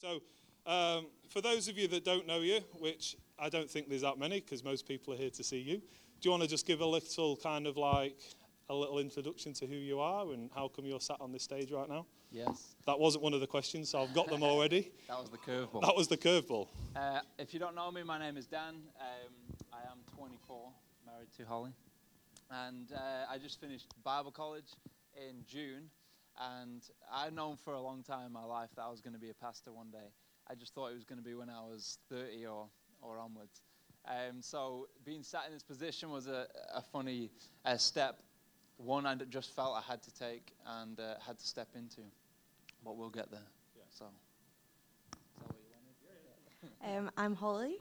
[0.00, 0.22] So,
[0.66, 4.18] um, for those of you that don't know you, which I don't think there's that
[4.18, 5.82] many because most people are here to see you, do
[6.22, 8.16] you want to just give a little kind of like
[8.70, 11.72] a little introduction to who you are and how come you're sat on this stage
[11.72, 12.06] right now?
[12.30, 14.92] Yes, That wasn't one of the questions, so I've got them already.
[15.08, 15.80] that was the curveball.
[15.80, 16.68] That was the curveball.
[16.94, 18.74] Uh, if you don't know me, my name is Dan.
[19.00, 20.68] Um, I am 24,
[21.06, 21.72] married to Holly.
[22.50, 22.98] And uh,
[23.30, 24.74] I just finished Bible college
[25.16, 25.88] in June.
[26.40, 26.82] And
[27.12, 29.30] I'd known for a long time in my life that I was going to be
[29.30, 30.12] a pastor one day.
[30.50, 32.66] I just thought it was going to be when I was 30 or,
[33.02, 33.60] or onwards.
[34.06, 37.30] Um, so being sat in this position was a, a funny
[37.64, 38.20] uh, step,
[38.78, 42.02] one I just felt I had to take and uh, had to step into.
[42.84, 43.40] But we'll get there.
[43.76, 43.82] Yeah.
[43.90, 44.10] So, is
[45.40, 46.98] that what you wanted?
[46.98, 47.76] Um, I'm Holly.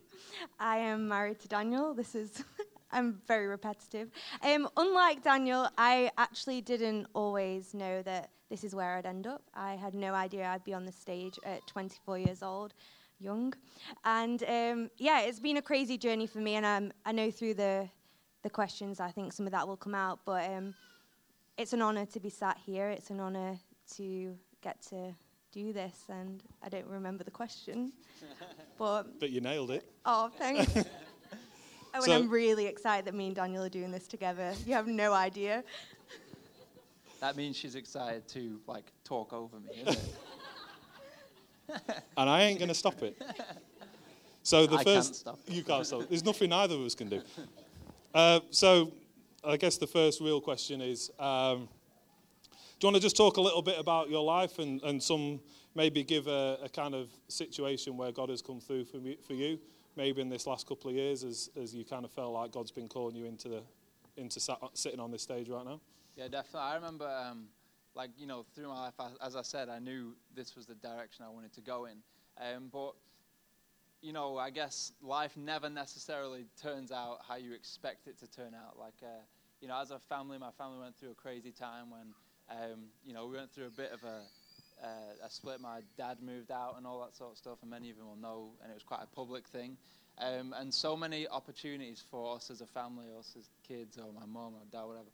[0.60, 1.94] I am married to Daniel.
[1.94, 2.44] This is,
[2.92, 4.10] I'm very repetitive.
[4.42, 9.42] Um, unlike Daniel, I actually didn't always know that this is where I'd end up.
[9.54, 12.74] I had no idea I'd be on the stage at 24 years old,
[13.20, 13.54] young.
[14.06, 17.56] And um, yeah, it's been a crazy journey for me, and um, I know through
[17.56, 17.90] the,
[18.44, 20.20] the questions, I think some of that will come out.
[20.26, 20.74] But um,
[21.58, 22.90] it's an honour to be sat here.
[22.90, 23.58] It's an honour
[23.96, 25.14] to get to
[25.52, 27.92] do this, and I don't remember the question.
[28.78, 29.84] but But you nailed it.
[30.06, 30.72] Oh, thanks.
[30.78, 30.84] oh,
[31.96, 34.54] and So- I'm really excited that me and Daniel are doing this together.
[34.66, 35.64] You have no idea.
[37.20, 39.86] That means she's excited to like talk over me.
[42.16, 43.22] And I ain't going to stop it.
[44.42, 46.08] So the I can't first, stop you can't stop.
[46.08, 47.22] There's nothing either of us can do.
[48.14, 48.94] Uh, so
[49.44, 51.68] I guess the first real question is: um,
[52.80, 55.42] Do you want to just talk a little bit about your life and, and some
[55.76, 59.34] maybe give a, a kind of situation where God has come through for, me, for
[59.34, 59.60] you,
[59.96, 62.72] maybe in this last couple of years, as, as you kind of felt like God's
[62.72, 63.62] been calling you into the
[64.16, 65.80] into sat, sitting on this stage right now?
[66.18, 66.62] Yeah, definitely.
[66.62, 67.46] I remember, um,
[67.96, 71.24] like you know, through my life, as I said, I knew this was the direction
[71.26, 71.98] I wanted to go in.
[72.40, 72.94] Um, but
[74.02, 78.54] you know, I guess life never necessarily turns out how you expect it to turn
[78.54, 78.78] out.
[78.80, 79.24] Like, uh,
[79.62, 82.14] you know, as a family, my family went through a crazy time when,
[82.50, 84.22] um, you know, we went through a bit of a,
[84.86, 85.60] uh, a split.
[85.60, 88.16] My dad moved out and all that sort of stuff, and many of you will
[88.16, 89.78] know, and it was quite a public thing.
[90.20, 94.26] Um, and so many opportunities for us as a family, us as kids, or my
[94.26, 95.10] mum or dad, whatever,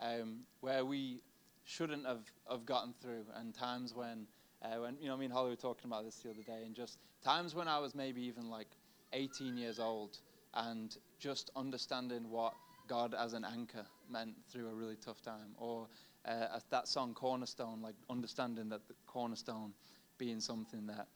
[0.00, 1.20] um, where we
[1.64, 4.26] shouldn't have, have gotten through, and times when
[4.62, 6.74] uh, when you know, me and Holly were talking about this the other day, and
[6.74, 8.68] just times when I was maybe even like
[9.12, 10.18] 18 years old,
[10.54, 12.54] and just understanding what
[12.88, 15.88] God as an anchor meant through a really tough time, or
[16.26, 19.72] uh, that song Cornerstone, like understanding that the cornerstone
[20.18, 21.06] being something that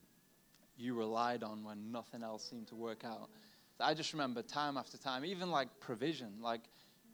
[0.76, 3.30] you relied on when nothing else seemed to work out.
[3.78, 6.60] I just remember time after time, even like provision, like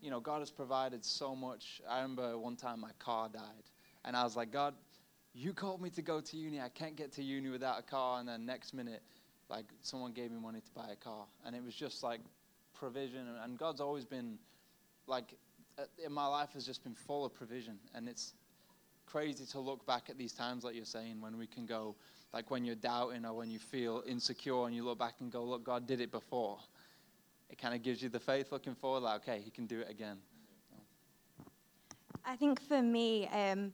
[0.01, 1.81] you know, God has provided so much.
[1.89, 3.63] I remember one time my car died,
[4.05, 4.73] and I was like, God,
[5.33, 6.59] you called me to go to uni.
[6.59, 8.19] I can't get to uni without a car.
[8.19, 9.01] And then next minute,
[9.49, 12.21] like someone gave me money to buy a car, and it was just like
[12.73, 13.27] provision.
[13.43, 14.37] And- God's always been
[15.07, 15.33] like
[15.77, 18.33] uh, in my life has just been full of provision, and it's
[19.05, 21.95] crazy to look back at these times, like you're saying, when we can go,
[22.33, 25.43] like when you're doubting or when you feel insecure, and you look back and go,
[25.43, 26.59] look, God did it before.
[27.49, 29.89] It kind of gives you the faith looking forward, like, okay, He can do it
[29.89, 30.17] again.
[32.25, 33.71] I think for me, um,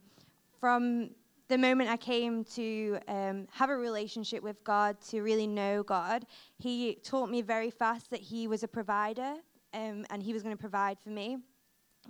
[0.60, 1.10] from
[1.48, 6.24] the moment I came to um, have a relationship with God, to really know God,
[6.58, 9.34] He taught me very fast that He was a provider
[9.72, 11.38] um, and He was going to provide for me.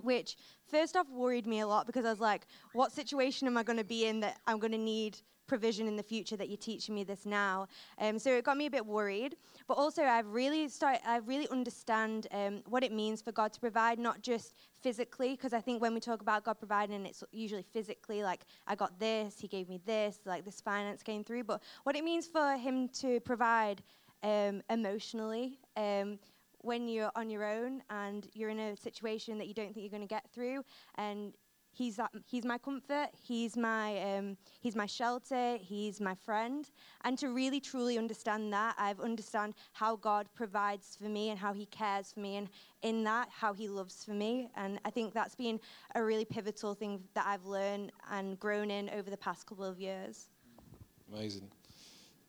[0.01, 0.35] Which
[0.69, 3.77] first off worried me a lot because I was like, what situation am I going
[3.77, 5.17] to be in that I'm going to need
[5.47, 7.67] provision in the future that you're teaching me this now?
[7.99, 9.35] Um, so it got me a bit worried.
[9.67, 13.59] But also, I've really started, I really understand um, what it means for God to
[13.59, 17.63] provide, not just physically, because I think when we talk about God providing, it's usually
[17.63, 21.45] physically, like, I got this, He gave me this, like, this finance came through.
[21.45, 23.81] But what it means for Him to provide
[24.23, 26.19] um, emotionally, um,
[26.65, 29.89] when you're on your own and you're in a situation that you don't think you're
[29.89, 30.63] going to get through,
[30.95, 31.33] and
[31.75, 33.09] He's that, he's my comfort.
[33.21, 35.57] He's my um, he's my shelter.
[35.59, 36.65] He's my friend.
[37.03, 41.51] And to really truly understand that, I've understand how God provides for me and how
[41.51, 42.47] He cares for me, and
[42.81, 44.47] in that how He loves for me.
[44.55, 45.59] And I think that's been
[45.95, 49.77] a really pivotal thing that I've learned and grown in over the past couple of
[49.77, 50.29] years.
[51.13, 51.51] Amazing.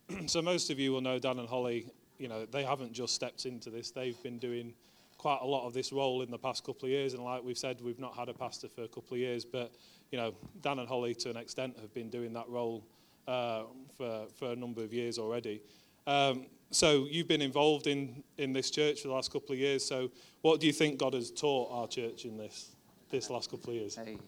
[0.26, 1.87] so most of you will know Dan and Holly.
[2.19, 4.75] You know they haven't just stepped into this; they've been doing
[5.18, 7.14] quite a lot of this role in the past couple of years.
[7.14, 9.72] And like we've said, we've not had a pastor for a couple of years, but
[10.10, 12.84] you know Dan and Holly, to an extent, have been doing that role
[13.26, 13.64] uh,
[13.96, 15.62] for for a number of years already.
[16.06, 19.84] Um, so you've been involved in in this church for the last couple of years.
[19.84, 20.10] So
[20.42, 22.76] what do you think God has taught our church in this
[23.10, 23.96] this last couple of years?
[23.96, 24.18] Hey,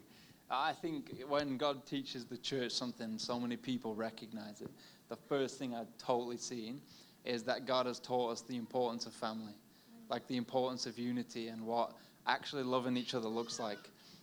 [0.51, 4.71] I think when God teaches the church something, so many people recognize it.
[5.09, 6.81] the first thing I'd totally seen
[7.25, 9.55] is that God has taught us the importance of family,
[10.09, 11.93] like the importance of unity and what
[12.27, 13.79] actually loving each other looks like.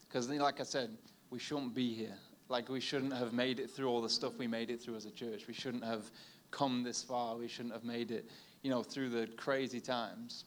[0.08, 0.90] Because, like I said,
[1.30, 2.18] we shouldn't be here.
[2.48, 5.06] Like, we shouldn't have made it through all the stuff we made it through as
[5.06, 5.48] a church.
[5.48, 6.12] We shouldn't have
[6.52, 7.36] come this far.
[7.36, 8.30] We shouldn't have made it,
[8.62, 10.46] you know, through the crazy times.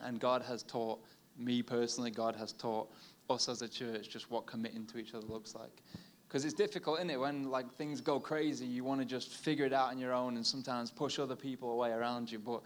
[0.00, 1.00] And God has taught
[1.38, 2.90] me personally, God has taught
[3.30, 5.82] us as a church just what committing to each other looks like.
[6.26, 7.18] Because it's difficult, isn't it?
[7.18, 10.36] When like things go crazy, you want to just figure it out on your own
[10.36, 12.38] and sometimes push other people away around you.
[12.38, 12.62] But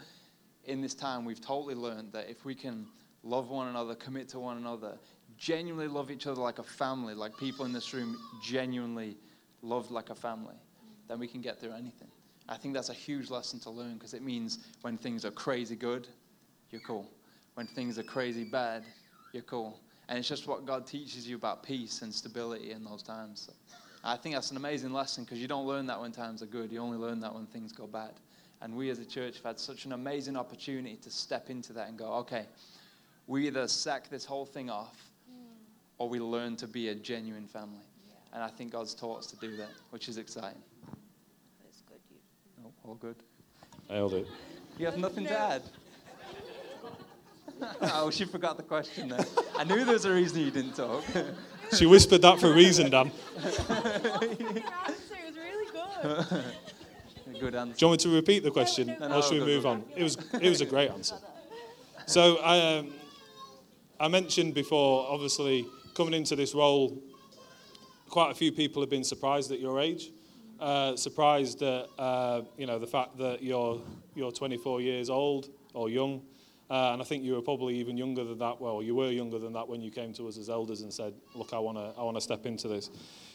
[0.64, 2.87] in this time, we've totally learned that if we can
[3.23, 4.99] love one another, commit to one another,
[5.38, 9.17] genuinely love each other like a family, like people in this room genuinely
[9.62, 10.55] loved like a family,
[11.09, 12.09] then we can get through anything.
[12.49, 15.76] I think that's a huge lesson to learn because it means when things are crazy
[15.76, 16.09] good,
[16.70, 17.08] you're cool.
[17.55, 18.85] When things are crazy bad,
[19.32, 19.81] you're cool.
[20.08, 23.47] And it's just what God teaches you about peace and stability in those times.
[23.47, 26.47] So I think that's an amazing lesson because you don't learn that when times are
[26.47, 26.73] good.
[26.73, 28.12] You only learn that when things go bad.
[28.62, 31.88] And we as a church have had such an amazing opportunity to step into that
[31.88, 32.47] and go, okay,
[33.26, 34.97] we either sack this whole thing off
[35.99, 37.85] or we learn to be a genuine family.
[38.32, 40.62] And I think God's taught us to do that, which is exciting.
[41.69, 41.99] It's good.
[42.09, 42.17] You.
[42.64, 43.17] Oh, all good.
[43.91, 44.26] Nailed it.
[44.79, 45.62] You have nothing to add?
[47.82, 49.25] oh, she forgot the question there.
[49.58, 51.05] I knew there was a reason you didn't talk.
[51.76, 53.11] She whispered that for a reason, Dan.
[53.11, 54.49] Do Your
[54.85, 56.44] answer was really good.
[57.43, 57.77] Good answer.
[57.81, 59.83] you want me to repeat the question, No, no, or should we move on?
[59.97, 61.17] It was it was a great answer.
[62.06, 62.93] So I um,
[63.99, 67.03] I mentioned before, obviously coming into this role,
[68.09, 70.12] quite a few people have been surprised at your age,
[70.61, 73.83] uh, surprised at uh, you know the fact that you're
[74.15, 76.23] you're 24 years old or young,
[76.71, 78.61] uh, and I think you were probably even younger than that.
[78.61, 81.12] Well, you were younger than that when you came to us as elders and said,
[81.35, 82.89] "Look, I want to I want to step into this."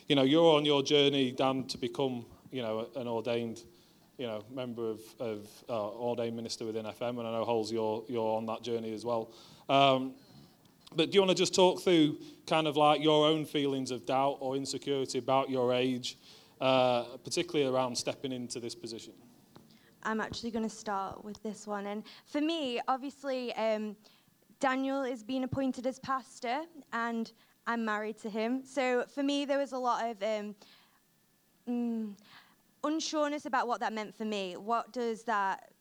[0.07, 3.63] You know, you're on your journey, Dan, to become you know an ordained
[4.17, 8.03] you know, member of, of uh, ordained minister within Elim, and I know Holes, you're,
[8.07, 9.31] you're on that journey as well.
[9.69, 10.13] Um,
[10.95, 12.17] but do you want to just talk through
[12.47, 16.17] kind of like your own feelings of doubt or insecurity about your age,
[16.61, 19.13] uh, particularly around stepping into this position?
[20.03, 21.87] I'm actually going to start with this one.
[21.87, 23.95] And for me, obviously, um,
[24.59, 26.61] Daniel is being appointed as pastor,
[26.93, 27.31] and
[27.67, 28.63] I'm married to him.
[28.63, 30.55] So for me, there was a lot of um,
[31.67, 32.13] mm,
[32.87, 34.55] unsureness about what that meant for me.
[34.55, 35.71] What does that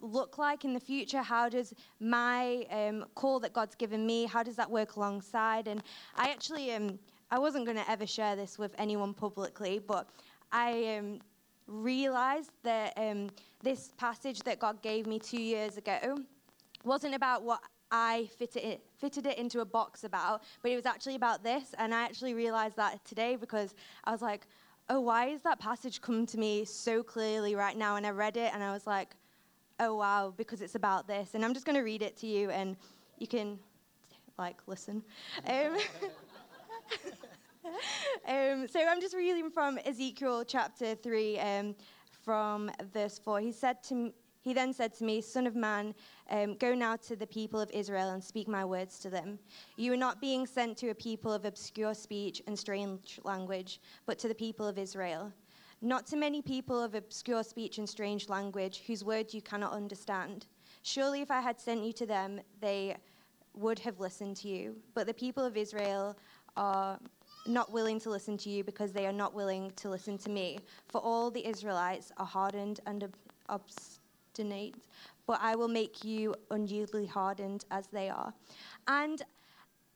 [0.00, 1.22] look like in the future?
[1.22, 5.68] How does my um, call that God's given me, how does that work alongside?
[5.68, 5.82] And
[6.16, 6.98] I actually, um,
[7.30, 10.08] I wasn't going to ever share this with anyone publicly, but
[10.52, 11.20] I um,
[11.66, 13.30] realized that um,
[13.62, 16.18] this passage that God gave me two years ago
[16.84, 17.60] wasn't about what
[17.90, 21.74] I fitted it, fitted it into a box about, but it was actually about this.
[21.78, 23.74] And I actually realized that today because
[24.04, 24.46] I was like,
[24.88, 27.96] oh, why is that passage come to me so clearly right now?
[27.96, 29.14] And I read it and I was like,
[29.80, 31.34] oh, wow, because it's about this.
[31.34, 32.76] And I'm just going to read it to you and
[33.18, 33.58] you can,
[34.38, 35.02] like, listen.
[35.46, 35.76] Um,
[38.28, 41.74] um, so I'm just reading from Ezekiel chapter 3, um,
[42.24, 43.40] from verse 4.
[43.40, 44.12] He said to m-
[44.42, 45.92] he then said to me, Son of man,
[46.30, 49.38] um, go now to the people of Israel and speak my words to them.
[49.76, 54.18] You are not being sent to a people of obscure speech and strange language, but
[54.20, 55.32] to the people of Israel.
[55.82, 60.46] Not to many people of obscure speech and strange language, whose words you cannot understand.
[60.82, 62.96] Surely, if I had sent you to them, they
[63.54, 64.76] would have listened to you.
[64.94, 66.16] But the people of Israel
[66.56, 66.98] are
[67.46, 70.58] not willing to listen to you because they are not willing to listen to me.
[70.88, 73.16] For all the Israelites are hardened and ob-
[73.48, 74.74] obstinate,
[75.26, 78.32] but I will make you unyieldly hardened as they are.
[78.86, 79.22] And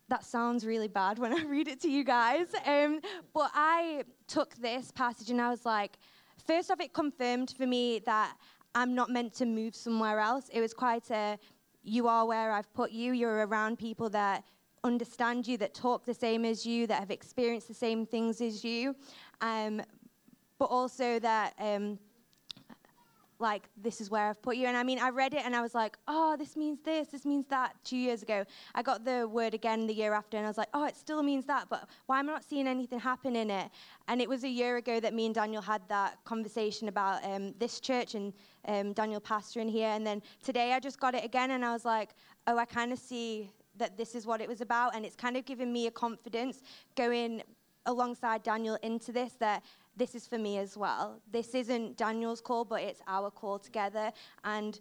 [0.08, 2.49] that sounds really bad when I read it to you guys.
[2.66, 3.00] Um,
[3.32, 5.99] but I took this passage and I was like,
[6.46, 8.37] first off, it confirmed for me that
[8.75, 10.49] I'm not meant to move somewhere else.
[10.52, 11.38] It was quite a,
[11.82, 13.12] you are where I've put you.
[13.12, 14.44] You're around people that
[14.84, 18.64] understand you, that talk the same as you, that have experienced the same things as
[18.64, 18.94] you.
[19.40, 19.82] Um,
[20.58, 21.99] but also that, um,
[23.40, 24.66] like, this is where I've put you.
[24.66, 27.25] And I mean, I read it and I was like, oh, this means this, this
[27.25, 27.75] means that.
[27.85, 28.44] Two years ago,
[28.75, 31.23] I got the word again the year after and I was like, oh, it still
[31.23, 33.70] means that, but why am I not seeing anything happen in it?
[34.09, 37.54] And it was a year ago that me and Daniel had that conversation about um,
[37.59, 38.32] this church and
[38.66, 39.88] um, Daniel pastoring here.
[39.88, 42.11] And then today I just got it again and I was like,
[42.47, 44.94] oh, I kind of see that this is what it was about.
[44.94, 46.62] And it's kind of given me a confidence
[46.97, 47.42] going
[47.87, 49.62] alongside Daniel into this that
[49.97, 51.20] this is for me as well.
[51.30, 54.12] This isn't Daniel's call, but it's our call together.
[54.44, 54.78] And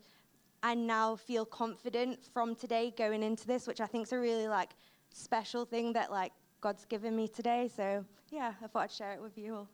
[0.64, 4.48] I now feel confident from today going into this, which I think is a really
[4.48, 4.72] like
[5.14, 7.70] special thing that like God's given me today.
[7.76, 9.70] So yeah, I thought I'd share it with you all.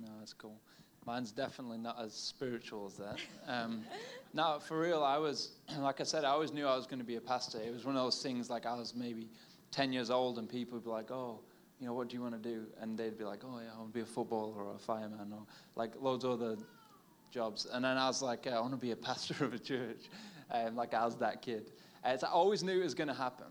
[0.00, 0.58] No, that's cool.
[1.06, 3.18] Mine's definitely not as spiritual as that.
[3.46, 3.84] Um,
[4.34, 7.04] no, for real, I was, like I said, I always knew I was going to
[7.04, 7.58] be a pastor.
[7.58, 9.28] It was one of those things like I was maybe
[9.70, 11.40] 10 years old and people would be like, oh,
[11.80, 12.66] you know, what do you want to do?
[12.80, 15.32] And they'd be like, oh, yeah, I want to be a footballer or a fireman
[15.32, 15.42] or
[15.76, 16.56] like loads of other
[17.30, 17.66] jobs.
[17.70, 20.08] And then I was like, I want to be a pastor of a church.
[20.50, 21.70] Um, like I was that kid.
[22.04, 23.46] And I always knew it was going to happen.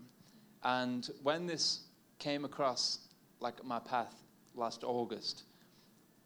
[0.62, 1.80] And when this
[2.18, 3.00] came across
[3.40, 4.14] like my path
[4.54, 5.44] last August,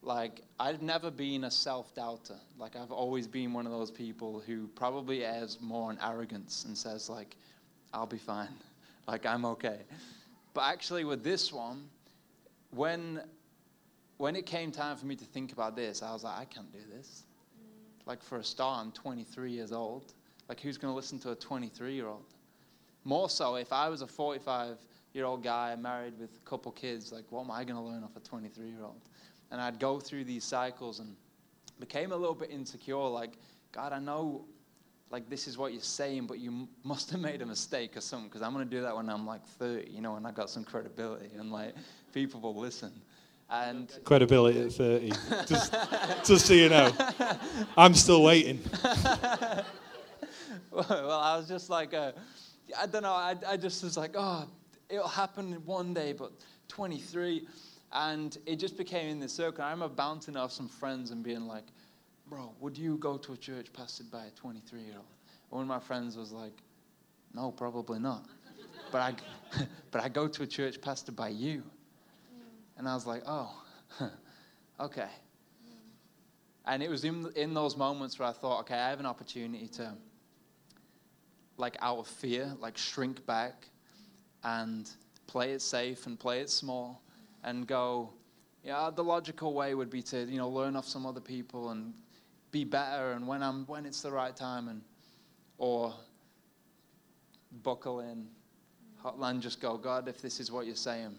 [0.02, 2.36] like I've never been a self-doubter.
[2.58, 6.76] Like I've always been one of those people who probably has more on arrogance and
[6.76, 7.36] says like,
[7.92, 8.48] I'll be fine.
[9.08, 9.78] Like I'm okay.
[10.54, 11.88] But actually with this one,
[12.70, 13.20] when
[14.16, 16.72] when it came time for me to think about this, I was like, I can't
[16.72, 17.22] do this.
[18.04, 20.12] Like for a start, I'm 23 years old.
[20.48, 22.34] Like who's going to listen to a 23 year old?
[23.04, 24.78] More so, if I was a 45
[25.14, 28.02] year old guy married with a couple kids, like what am I going to learn
[28.02, 29.00] off a 23 year old?
[29.50, 31.14] And I'd go through these cycles and
[31.78, 32.96] became a little bit insecure.
[32.96, 33.38] Like,
[33.72, 34.44] God, I know,
[35.10, 38.28] like, this is what you're saying, but you must have made a mistake or something,
[38.28, 40.50] because I'm going to do that when I'm like 30, you know, and I've got
[40.50, 41.74] some credibility and like
[42.12, 42.92] people will listen.
[43.50, 45.08] And credibility at 30.
[45.46, 45.74] just,
[46.24, 46.92] just so you know,
[47.78, 48.60] I'm still waiting.
[50.70, 52.12] well, I was just like, uh,
[52.78, 54.46] I don't know, I, I just was like, oh,
[54.90, 56.32] it'll happen one day, but
[56.68, 57.46] 23.
[57.90, 59.64] And it just became in this circle.
[59.64, 61.64] I remember bouncing off some friends and being like,
[62.28, 65.06] bro, would you go to a church pastored by a 23 year old?
[65.50, 66.62] One of my friends was like,
[67.34, 68.24] no, probably not.
[68.92, 69.14] but, I,
[69.90, 71.62] but I go to a church pastored by you.
[72.76, 73.50] And I was like, oh,
[74.80, 75.08] okay.
[76.66, 79.68] And it was in, in those moments where I thought, okay, I have an opportunity
[79.68, 79.94] to,
[81.56, 83.68] like, out of fear, like, shrink back
[84.44, 84.88] and
[85.26, 87.02] play it safe and play it small
[87.42, 88.10] and go,
[88.62, 91.94] yeah, the logical way would be to, you know, learn off some other people and
[92.50, 94.82] be better and when I'm when it's the right time and
[95.58, 95.94] or
[97.62, 98.26] buckle in
[99.20, 101.14] and just go, God, if this is what you're saying,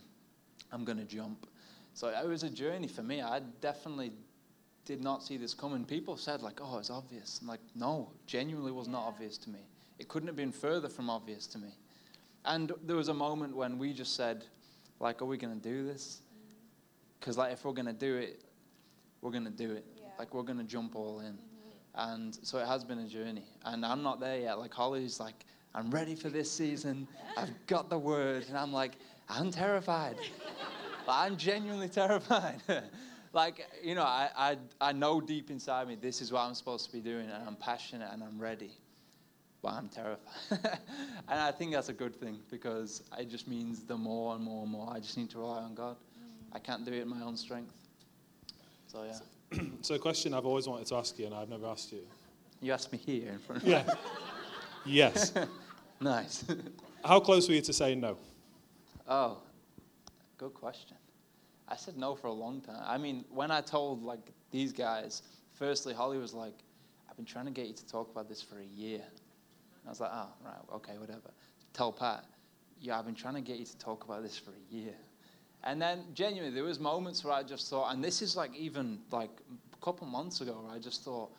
[0.72, 1.48] I'm gonna jump.
[1.94, 3.22] So it was a journey for me.
[3.22, 4.12] I definitely
[4.86, 5.86] did not see this coming.
[5.86, 7.40] People said like, oh, it's obvious.
[7.42, 9.60] I'm like, no, genuinely was not obvious to me.
[10.00, 11.70] It couldn't have been further from obvious to me.
[12.46, 14.46] And there was a moment when we just said,
[15.00, 16.22] like, are we going to do this?
[16.22, 17.20] Mm.
[17.20, 18.42] Because, like, if we're going to do it,
[19.22, 19.86] we're going to do it.
[20.20, 21.34] Like, we're going to jump all in.
[21.34, 22.12] Mm-hmm.
[22.12, 23.46] And so it has been a journey.
[23.66, 24.60] And I'm not there yet.
[24.60, 27.08] Like, Holly's like, I'm ready for this season.
[27.38, 28.46] I've got the word.
[28.50, 28.98] And I'm like,
[29.30, 30.18] I'm terrified.
[31.08, 32.62] I'm genuinely terrified.
[33.34, 36.86] like, you know, I, I, I know deep inside me this is what I'm supposed
[36.86, 38.72] to be doing, and I'm passionate and I'm ready
[39.62, 40.20] but I'm terrified.
[41.28, 44.64] and I think that's a good thing because it just means the more and more
[44.64, 45.98] and more I just need to rely on God.
[46.54, 47.74] I can't do it in my own strength.
[48.88, 49.20] So, yeah.
[49.82, 52.02] So, a question I've always wanted to ask you and I've never asked you.
[52.62, 53.84] You asked me here in front of Yeah.
[54.86, 55.34] yes.
[56.02, 56.46] nice.
[57.06, 58.18] How close were you to saying no?
[59.08, 59.38] Oh,
[60.38, 60.98] good question.
[61.68, 62.84] I said no for a long time.
[62.86, 65.22] I mean, when I told like these guys,
[65.54, 66.56] firstly, Holly was like,
[67.10, 69.02] I've been trying to get you to talk about this for a year.
[69.86, 71.32] I was like, oh, right, okay, whatever.
[71.74, 72.26] Tell Pat,
[72.82, 74.94] yeah, I've been trying to get you to talk about this for a year.
[75.64, 79.00] And then genuinely, there was moments where I just thought, and this is like even
[79.12, 79.32] like
[79.74, 81.32] a couple months ago, where I just thought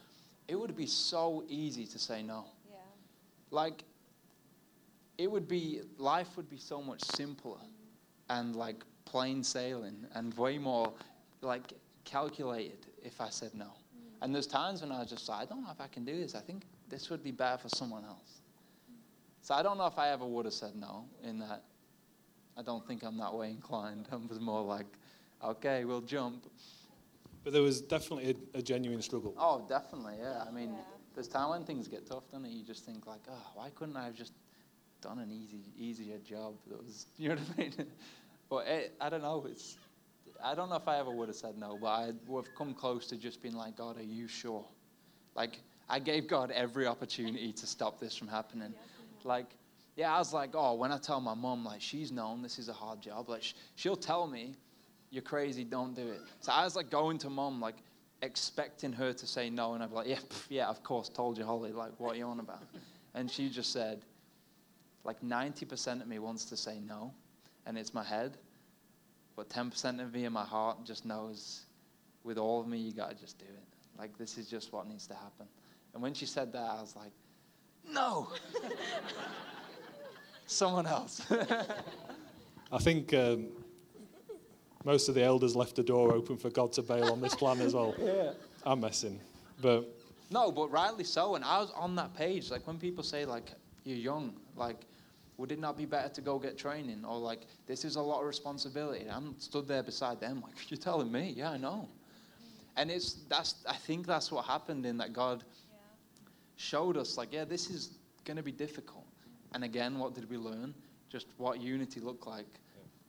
[0.47, 2.45] it would be so easy to say no.
[2.69, 2.77] Yeah.
[3.51, 3.85] Like
[5.17, 7.59] it would be life would be so much simpler
[8.29, 10.93] and like plain sailing and way more
[11.41, 11.73] like
[12.05, 13.65] calculated if I said no.
[13.65, 14.23] Mm.
[14.23, 16.19] And there's times when I was just like, I don't know if I can do
[16.19, 16.35] this.
[16.35, 18.41] I think this would be bad for someone else.
[19.43, 21.63] So I don't know if I ever would have said no in that.
[22.57, 24.09] I don't think I'm that way inclined.
[24.13, 24.87] I was more like,
[25.43, 26.45] okay, we'll jump.
[27.45, 29.35] But there was definitely a, a genuine struggle.
[29.39, 30.45] Oh, definitely, yeah.
[30.47, 30.81] I mean, yeah.
[31.15, 32.51] there's time when things get tough, don't it?
[32.51, 34.35] You just think like, oh, why couldn't I have just
[35.01, 36.55] done an easy, easier job?
[36.69, 37.87] That was, you know what I mean?
[38.51, 39.47] but it, I don't know.
[39.49, 39.77] It's,
[40.45, 42.75] I don't know if I ever would have said no, but I would have come
[42.75, 44.65] close to just being like, God, are you sure?
[45.35, 48.75] Like, I gave God every opportunity to stop this from happening.
[49.25, 49.47] Like,
[50.01, 52.71] yeah, I was like, oh, when I tell my mom, like, she's known this is
[52.71, 53.43] a hard job, like,
[53.75, 54.55] she'll tell me,
[55.11, 56.23] you're crazy, don't do it.
[56.41, 57.75] So I was like going to mom, like,
[58.23, 61.37] expecting her to say no, and I'd be like, yeah, pff, yeah, of course, told
[61.37, 62.63] you, Holly, like, what are you on about?
[63.13, 64.01] And she just said,
[65.05, 67.13] like, 90% of me wants to say no,
[67.67, 68.39] and it's my head,
[69.37, 71.67] but 10% of me in my heart just knows,
[72.25, 73.99] with all of me, you gotta just do it.
[73.99, 75.47] Like, this is just what needs to happen.
[75.93, 77.13] And when she said that, I was like,
[77.87, 78.29] no.
[80.51, 81.23] Someone else.
[82.73, 83.47] I think um,
[84.85, 87.61] most of the elders left the door open for God to bail on this plan
[87.61, 87.95] as well.
[88.03, 88.33] Yeah.
[88.65, 89.21] I'm messing,
[89.63, 89.89] but
[90.29, 91.37] No, but rightly so.
[91.37, 92.51] And I was on that page.
[92.51, 93.53] Like when people say like
[93.85, 94.81] you're young, like
[95.39, 97.05] would it not be better to go get training?
[97.07, 99.07] Or like this is a lot of responsibility.
[99.09, 101.89] I'm stood there beside them like you're telling me, yeah, I know.
[102.77, 105.45] And it's that's I think that's what happened in that God
[106.57, 107.91] showed us like, yeah, this is
[108.25, 109.07] gonna be difficult.
[109.53, 110.75] And again, what did we learn?
[111.09, 112.47] Just what unity looked like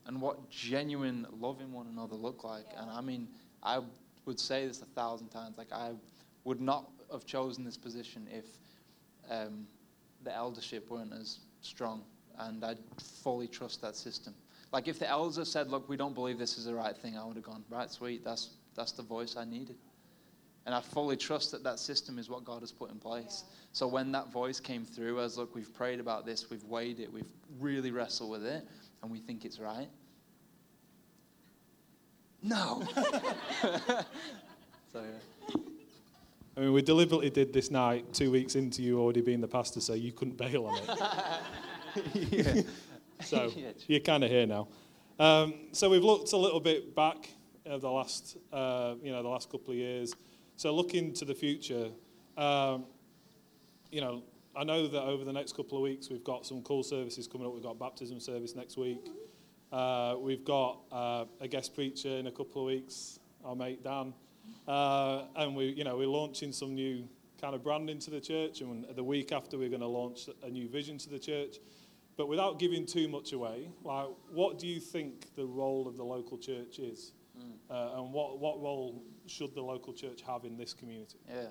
[0.07, 2.65] and what genuine loving one another looked like.
[2.77, 3.27] And I mean,
[3.63, 3.81] I
[4.25, 5.57] would say this a thousand times.
[5.57, 5.91] Like I
[6.43, 8.45] would not have chosen this position if
[9.29, 9.67] um,
[10.24, 12.03] the eldership weren't as strong,
[12.39, 14.33] and I fully trust that system.
[14.71, 17.17] Like if the elders had said, "Look, we don't believe this is the right thing,"
[17.17, 18.24] I would have gone, "Right, sweet.
[18.24, 19.75] That's that's the voice I needed."
[20.65, 23.44] And I fully trust that that system is what God has put in place.
[23.46, 23.56] Yeah.
[23.74, 27.12] So when that voice came through, as look, we've prayed about this, we've weighed it,
[27.12, 28.68] we've really wrestled with it,
[29.01, 29.89] and we think it's right.
[32.44, 32.84] No.
[34.91, 35.56] so yeah.
[36.58, 39.80] I mean, we deliberately did this night two weeks into you already being the pastor,
[39.80, 42.65] so you couldn't bail on it.
[43.24, 43.51] So
[43.88, 44.68] you're kind of here now.
[45.20, 47.30] Um, so we've looked a little bit back
[47.65, 50.15] at the last, uh, you know, the last couple of years.
[50.62, 51.89] So looking to the future,
[52.38, 52.86] um,
[53.91, 54.22] you know,
[54.56, 57.48] I know that over the next couple of weeks we've got some cool services coming
[57.48, 57.53] up.
[57.56, 59.10] We've got baptism service next week.
[59.72, 64.13] Uh, we've got uh, a guest preacher in a couple of weeks, our mate Dan,
[64.68, 67.10] uh, and we, you know, we're launching some new
[67.41, 68.62] kind of branding to the church.
[68.62, 71.58] And the week after, we're going to launch a new vision to the church.
[72.18, 76.03] But without giving too much away, like, what do you think the role of the
[76.03, 77.13] local church is,
[77.70, 81.18] uh, and what what role should the local church have in this community?
[81.30, 81.48] Yeah.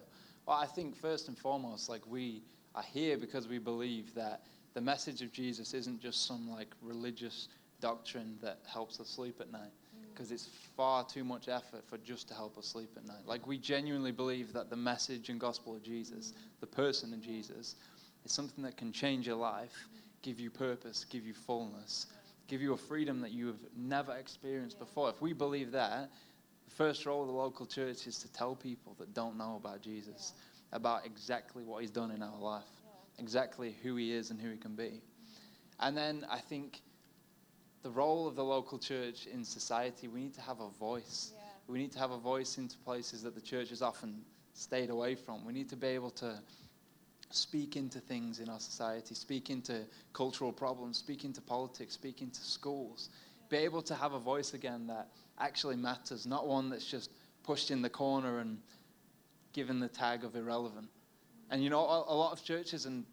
[0.47, 2.43] Well, I think first and foremost, like we
[2.75, 4.43] are here because we believe that
[4.75, 7.49] the message of Jesus isn't just some like religious
[7.81, 9.73] doctrine that helps us sleep at night,
[10.13, 13.27] because it's far too much effort for just to help us sleep at night.
[13.27, 17.77] Like we genuinely believe that the message and gospel of Jesus, the person of Jesus,
[18.25, 19.89] is something that can change your life,
[20.23, 22.07] give you purpose, give you fullness,
[22.51, 25.09] give you a freedom that you have never experienced before.
[25.09, 26.11] If we believe that,
[26.65, 29.81] the first role of the local church is to tell people that don't know about
[29.81, 30.33] Jesus,
[30.73, 32.65] about exactly what he's done in our life,
[33.19, 35.01] exactly who he is and who he can be.
[35.79, 36.81] And then I think
[37.83, 41.33] the role of the local church in society, we need to have a voice.
[41.33, 41.43] Yeah.
[41.69, 44.23] We need to have a voice into places that the church has often
[44.55, 45.45] stayed away from.
[45.47, 46.41] We need to be able to
[47.31, 52.41] speak into things in our society, speak into cultural problems, speak into politics, speak into
[52.41, 53.11] schools.
[53.49, 57.11] Be able to have a voice again that actually matters, not one that's just
[57.43, 58.59] pushed in the corner and
[59.53, 60.89] given the tag of irrelevant.
[61.51, 63.05] And you know, a, lot of churches and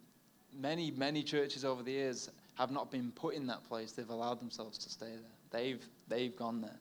[0.54, 3.94] many, many churches over the years have not been put in that place.
[3.94, 5.32] They've allowed themselves to stay there.
[5.50, 6.80] They've, they've gone there.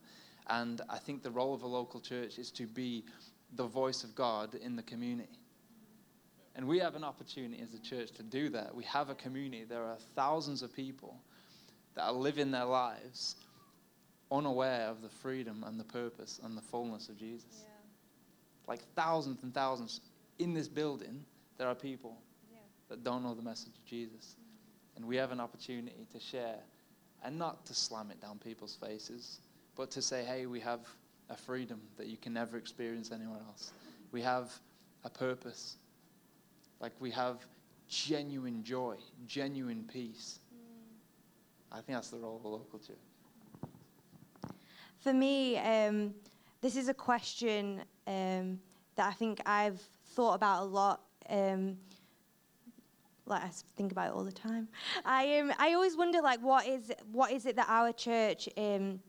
[0.49, 3.05] And I think the role of a local church is to be
[3.55, 5.39] the voice of God in the community.
[6.57, 8.75] And we have an opportunity as a church to do that.
[8.75, 9.65] We have a community.
[9.65, 11.15] There are thousands of people
[11.95, 13.37] that are living their lives
[14.33, 17.65] unaware of the freedom and the purpose and the fullness of Jesus.
[18.67, 20.01] Like thousands and thousands
[20.39, 21.25] in this building,
[21.59, 22.17] there are people
[22.51, 22.59] Yeah.
[22.89, 24.35] that don't know the message of Jesus.
[24.35, 24.97] Mm-hmm.
[24.97, 26.59] And we have an opportunity to share
[27.23, 29.41] and not to slam it down people's faces,
[29.77, 30.81] but to say, hey, we have
[31.29, 33.73] a freedom that you can never experience anywhere else.
[34.13, 34.53] We have
[35.05, 35.77] a purpose.
[36.81, 37.39] Like we have
[37.89, 40.41] genuine joy, genuine peace.
[41.73, 42.97] I think that's the role of a local church.
[45.01, 46.15] For me, um,
[46.61, 48.59] this is a question um,
[48.97, 49.81] that I think I've
[50.15, 51.01] thought about a lot.
[51.29, 51.77] Um,
[53.27, 54.69] like I think about it all the time.
[55.05, 59.01] I um, I always wonder like what is what is it that our church um,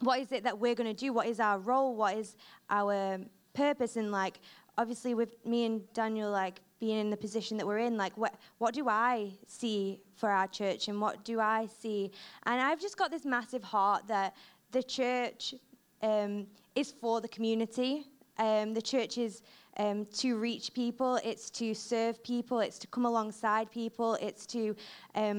[0.00, 1.12] what is it that we're going to do?
[1.12, 1.96] What is our role?
[1.96, 2.36] What is
[2.70, 3.20] our
[3.52, 3.96] purpose?
[3.96, 4.40] And like
[4.76, 8.34] obviously with me and Daniel like being in the position that we're in, like what
[8.58, 12.10] what do I see for our church and what do I see?
[12.44, 14.36] And I've just got this massive heart that
[14.76, 15.54] the church
[16.02, 17.92] um, is for the community.
[18.38, 19.42] Um, the church is
[19.78, 24.76] um, to reach people, it's to serve people, it's to come alongside people, it's to,
[25.14, 25.38] um,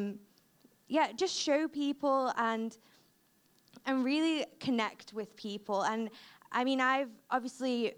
[0.87, 2.77] yeah, just show people and
[3.85, 5.83] and really connect with people.
[5.83, 6.09] And
[6.51, 7.93] I mean, I've obviously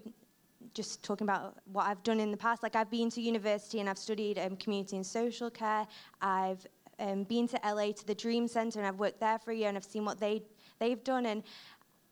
[0.78, 2.62] just talking about what I've done in the past.
[2.63, 5.86] Like I've been to university and I've studied um, community and social care.
[6.22, 6.66] I've
[7.00, 9.68] um, been to LA to the Dream Center and I've worked there for a year
[9.68, 10.44] and I've seen what they
[10.80, 11.44] they've done and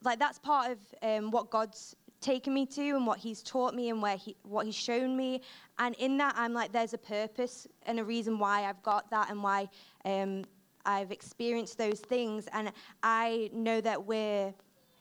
[0.02, 3.88] like that's part of um, what God's taken me to and what He's taught me
[3.88, 5.42] and where he what He's shown me.
[5.78, 9.30] And in that, I'm like, there's a purpose and a reason why I've got that
[9.30, 9.68] and why
[10.04, 10.44] um,
[10.84, 12.48] I've experienced those things.
[12.52, 14.52] And I know that we're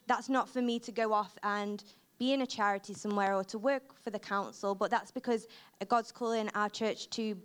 [0.08, 1.84] that's not for me to go off and
[2.18, 5.48] be in a charity somewhere or to work for the council, but that's because
[5.88, 7.38] God's calling our church to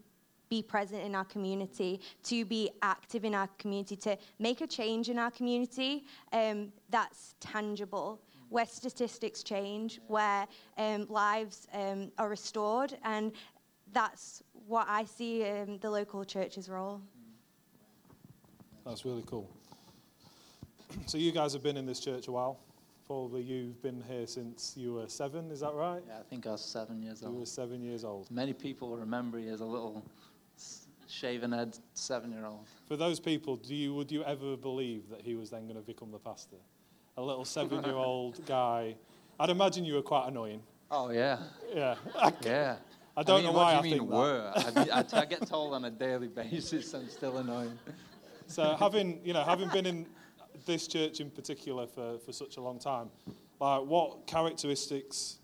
[0.50, 5.08] be present in our community, to be active in our community, to make a change
[5.08, 12.98] in our community um, that's tangible, where statistics change, where um, lives um, are restored,
[13.04, 13.32] and
[13.92, 17.00] that's what I see in the local church's role.
[18.84, 19.48] That's really cool.
[21.06, 22.58] So you guys have been in this church a while.
[23.10, 25.50] Probably you've been here since you were seven.
[25.50, 26.00] Is that right?
[26.06, 27.32] Yeah, I think I was seven years old.
[27.32, 28.30] You were seven years old.
[28.30, 30.04] Many people remember me as a little
[31.08, 32.68] shaven head seven year old.
[32.86, 35.82] For those people, do you would you ever believe that he was then going to
[35.82, 36.58] become the pastor?
[37.16, 38.94] A little seven-year-old guy.
[39.40, 40.62] I'd imagine you were quite annoying.
[40.88, 41.40] Oh, yeah.
[41.74, 41.96] Yeah.
[42.44, 42.76] Yeah.
[43.16, 44.16] I don't mean, know what why do I you mean think that.
[44.16, 44.52] were?
[44.54, 47.76] I, I, I get told on a daily basis I'm still annoying.
[48.46, 50.06] So having you know having been in
[50.66, 53.10] this church in particular for, for such a long time,
[53.60, 55.38] like what characteristics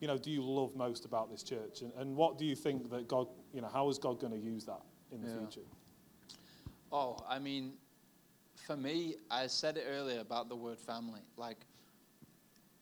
[0.00, 2.90] you know do you love most about this church, and, and what do you think
[2.90, 5.38] that God you know how is God going to use that in the Yeah.
[5.38, 5.66] future?
[6.90, 7.74] Oh, I mean,
[8.66, 11.20] for me, I said it earlier about the word family.
[11.36, 11.58] Like,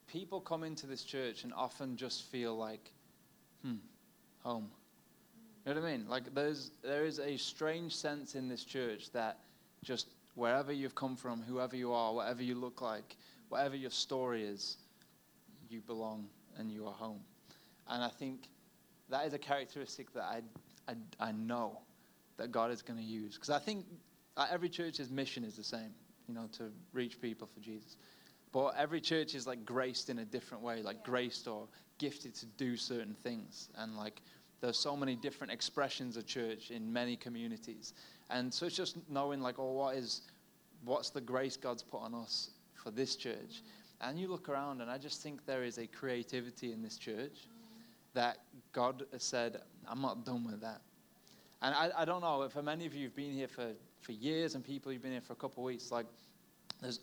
[0.07, 2.93] people come into this church and often just feel like,
[3.63, 3.75] hmm,
[4.45, 4.71] home.
[5.65, 6.09] You know what I mean?
[6.09, 9.39] Like, there's there is a strange sense in this church that
[9.83, 13.17] just wherever you've come from, whoever you are, whatever you look like,
[13.49, 14.77] whatever your story is,
[15.69, 17.21] you belong and you are home.
[17.89, 18.49] And I think
[19.09, 20.43] that is a characteristic that I,
[20.89, 20.95] I,
[21.29, 21.81] I know
[22.37, 23.35] that God is going to use.
[23.35, 23.87] Because I think
[24.51, 25.95] every church's mission is the same,
[26.29, 27.97] you know, to reach people for Jesus.
[28.53, 31.67] But every church is like graced in a different way, like graced or
[31.99, 33.71] gifted to do certain things.
[33.77, 34.21] And like
[34.61, 37.95] there's so many different expressions of church in many communities.
[38.31, 40.23] And so it's just knowing like, oh, what is,
[40.85, 43.63] what's the grace God's put on us for this church?
[44.01, 47.49] And you look around, and I just think there is a creativity in this church
[48.15, 48.39] that
[48.73, 50.81] God has said, I'm not done with that.
[51.63, 54.55] And I, I don't know, for many of you who've been here for, for years
[54.55, 56.07] and people who've been here for a couple of weeks, like,
[56.83, 57.01] there's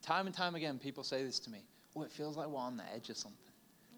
[0.00, 1.58] time and time again, people say this to me.
[1.94, 3.38] Oh, it feels like we're on the edge of something.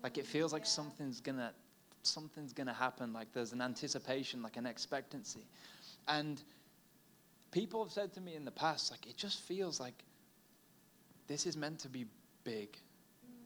[0.02, 1.52] Like, it feels like something's gonna,
[2.02, 3.12] something's gonna happen.
[3.12, 5.46] Like, there's an anticipation, like an expectancy.
[6.08, 6.42] And
[7.50, 10.04] people have said to me in the past, like, it just feels like
[11.26, 12.06] this is meant to be
[12.44, 12.76] big.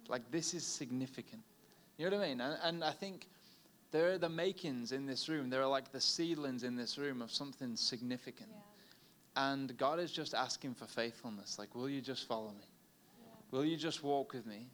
[0.09, 1.43] Like, this is significant.
[1.99, 2.41] You know what I mean?
[2.41, 3.27] And, and I think
[3.91, 5.51] there are the makings in this room.
[5.51, 8.51] There are like the seedlings in this room of something significant.
[9.37, 11.59] And God is just asking for faithfulness.
[11.59, 12.67] Like, will you just follow me?
[13.51, 14.67] Will you just walk with me?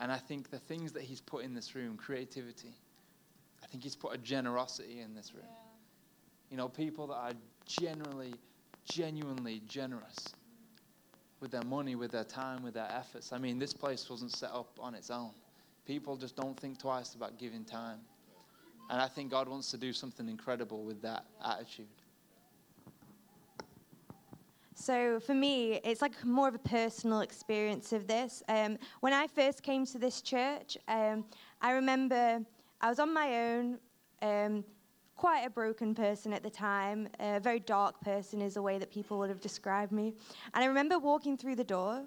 [0.00, 2.74] And I think the things that He's put in this room, creativity,
[3.62, 5.44] I think He's put a generosity in this room.
[6.52, 7.32] You know, people that are
[7.64, 8.34] generally,
[8.84, 10.34] genuinely generous
[11.40, 13.32] with their money, with their time, with their efforts.
[13.32, 15.30] I mean, this place wasn't set up on its own.
[15.86, 18.00] People just don't think twice about giving time.
[18.90, 21.86] And I think God wants to do something incredible with that attitude.
[24.74, 28.42] So for me, it's like more of a personal experience of this.
[28.50, 31.24] Um, when I first came to this church, um,
[31.62, 32.44] I remember
[32.82, 33.78] I was on my own,
[34.20, 34.64] um,
[35.22, 38.90] quite a broken person at the time, a very dark person is a way that
[38.90, 40.12] people would have described me.
[40.52, 42.02] And I remember walking through the door,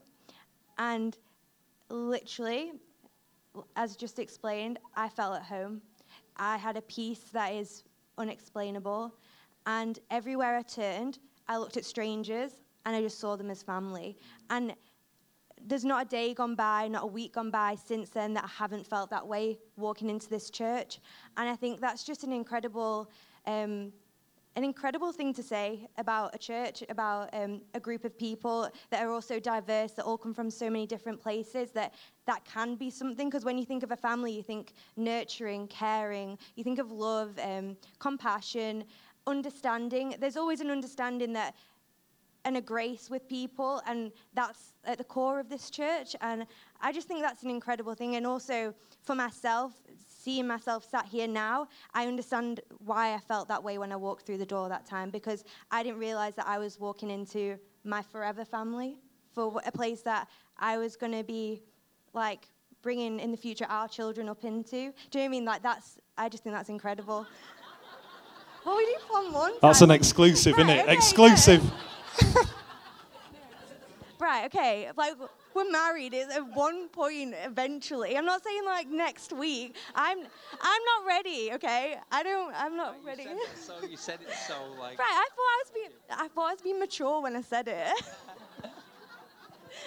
[0.78, 1.17] and
[1.88, 2.73] literally,
[3.78, 5.82] as just explained, I felt at home.
[6.36, 7.84] I had a peace that is
[8.17, 9.15] unexplainable.
[9.65, 12.51] And everywhere I turned, I looked at strangers
[12.86, 14.17] and I just saw them as family.
[14.49, 14.75] And
[15.61, 18.47] there's not a day gone by, not a week gone by since then that I
[18.47, 20.99] haven't felt that way walking into this church.
[21.37, 23.09] And I think that's just an incredible,
[23.47, 23.91] um,
[24.55, 29.03] an incredible thing to say about a church, about um, a group of people that
[29.03, 31.71] are also diverse, that all come from so many different places.
[31.71, 31.93] That
[32.25, 33.29] that can be something.
[33.29, 36.37] Because when you think of a family, you think nurturing, caring.
[36.55, 38.83] You think of love, um, compassion,
[39.27, 40.15] understanding.
[40.19, 41.55] There's always an understanding that
[42.45, 46.15] and a grace with people, and that's at the core of this church.
[46.21, 46.45] And
[46.79, 48.15] I just think that's an incredible thing.
[48.15, 49.73] And also for myself,
[50.08, 54.25] seeing myself sat here now, I understand why I felt that way when I walked
[54.27, 58.01] through the door that time because I didn't realize that I was walking into my
[58.03, 58.97] forever family
[59.34, 60.27] for a place that
[60.58, 61.63] I was going to be
[62.13, 62.47] like
[62.81, 64.69] bringing in the future our children up into.
[64.69, 65.45] Do you know what I mean?
[65.45, 67.25] Like that's, I just think that's incredible.
[68.65, 69.53] well, we do plan one.
[69.62, 70.84] That's an exclusive, isn't Right, it?
[70.84, 71.60] okay, yeah.
[72.17, 72.54] Exclusive.
[74.19, 74.89] Right, okay.
[74.95, 75.15] Like
[75.54, 78.17] we're married is at one point eventually.
[78.17, 79.75] I'm not saying like next week.
[79.93, 81.97] I'm I'm not ready, okay?
[82.12, 83.23] I don't I'm not oh, ready.
[83.23, 84.97] You said, it so, you said it so like.
[84.97, 87.67] Right, I thought I was being I thought I was being mature when I said
[87.67, 88.04] it.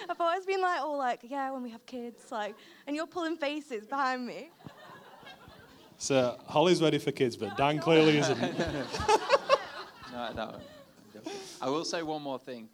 [0.08, 2.54] I've always been like, all like, yeah, when we have kids, like,
[2.86, 4.50] and you're pulling faces behind me.
[5.96, 8.38] So Holly's ready for kids, but Dan clearly isn't.
[10.10, 10.60] No, no.
[11.60, 12.68] I will say one more thing.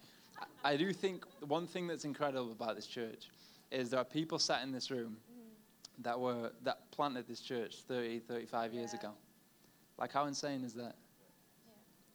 [0.63, 3.29] I do think one thing that's incredible about this church
[3.71, 5.17] is there are people sat in this room
[5.99, 9.11] that were that planted this church 30, 35 years ago.
[9.97, 10.95] Like how insane is that?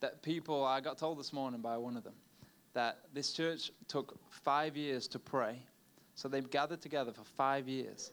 [0.00, 2.14] That people I got told this morning by one of them
[2.72, 5.58] that this church took five years to pray.
[6.14, 8.12] So they've gathered together for five years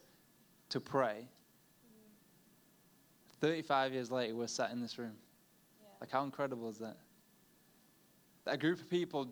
[0.70, 1.28] to pray.
[3.42, 3.46] Mm-hmm.
[3.48, 5.14] 35 years later, we're sat in this room.
[6.00, 6.98] Like, how incredible is that?
[8.48, 9.28] That a group of people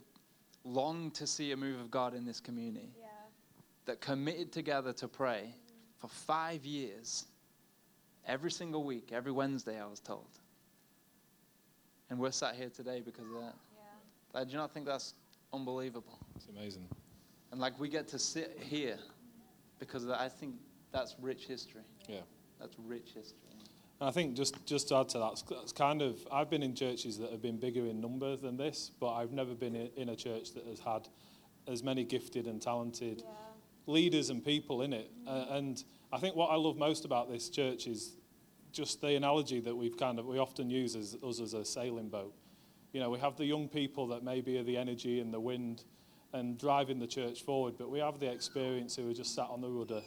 [0.65, 3.08] long to see a move of God in this community, Yeah.
[3.86, 6.01] that committed together to pray mm.
[6.01, 7.25] for five years,
[8.25, 10.28] every single week, every Wednesday, I was told.
[12.10, 13.56] And we're sat here today because of that.
[14.34, 15.13] Like, do you not think that's
[15.54, 16.19] unbelievable?
[16.36, 16.89] It's amazing.
[17.54, 18.99] And like, we get to sit here
[19.80, 20.19] because of that.
[20.19, 20.56] I think
[20.91, 21.84] that's rich history.
[22.10, 22.19] Yeah.
[22.60, 23.39] That's rich history.
[24.00, 26.76] And I think just, just to add to that, it's, kind of, I've been in
[26.76, 30.16] churches that have been bigger in number than this, but I've never been in, a
[30.16, 31.08] church that has had
[31.68, 33.24] as many gifted and talented
[33.88, 35.12] leaders and people in it.
[35.26, 38.18] Uh, and I think what I love most about this church is
[38.74, 42.10] just the analogy that we've kind of, we often use as us as a sailing
[42.10, 42.34] boat.
[42.92, 45.84] You know, we have the young people that maybe are the energy and the wind
[46.34, 49.62] and driving the church forward, but we have the experience who are just sat on
[49.62, 50.02] the rudder,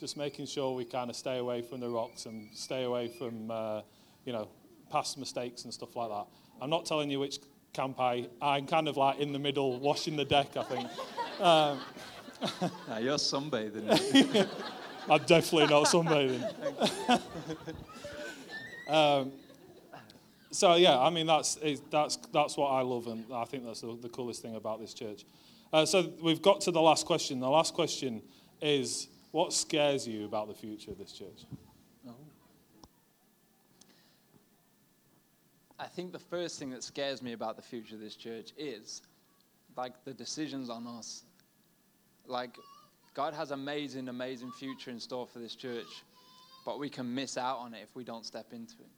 [0.00, 3.50] just making sure we kind of stay away from the rocks and stay away from,
[3.50, 3.82] uh,
[4.24, 4.48] you know,
[4.90, 6.26] past mistakes and stuff like that.
[6.60, 7.38] I'm not telling you which
[7.72, 10.88] camp I, I'm kind of like in the middle, washing the deck, I think.
[11.40, 11.80] Um,
[12.88, 14.48] Now, you're sunbathing.
[15.10, 17.20] I'm definitely not sunbathing.
[18.88, 19.32] um,
[20.50, 21.58] so yeah, I mean that's
[21.90, 24.94] that's that's what I love, and I think that's the, the coolest thing about this
[24.94, 25.24] church.
[25.72, 27.40] Uh, so we've got to the last question.
[27.40, 28.22] The last question
[28.60, 31.44] is, what scares you about the future of this church?
[32.08, 32.14] Oh.
[35.78, 39.02] I think the first thing that scares me about the future of this church is
[39.76, 41.24] like the decisions on us.
[42.26, 42.56] Like,
[43.14, 46.04] God has amazing, amazing future in store for this church,
[46.64, 48.90] but we can miss out on it if we don't step into it.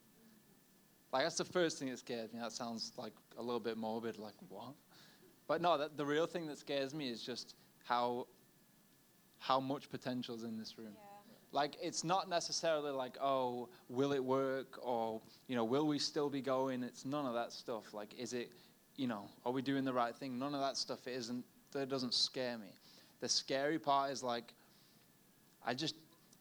[1.12, 2.40] Like, that's the first thing that scares me.
[2.40, 4.74] That sounds like a little bit morbid, like, what?
[5.46, 8.26] But no, that, the real thing that scares me is just how,
[9.42, 10.94] how much potential is in this room.
[11.50, 14.78] Like, it's not necessarily like, oh, will it work?
[14.80, 16.84] Or, you know, will we still be going?
[16.84, 17.92] It's none of that stuff.
[17.92, 18.52] Like, is it,
[18.96, 20.38] you know, are we doing the right thing?
[20.38, 22.68] None of that stuff isn't, that doesn't scare me.
[23.20, 24.54] The scary part is like,
[25.66, 25.96] I just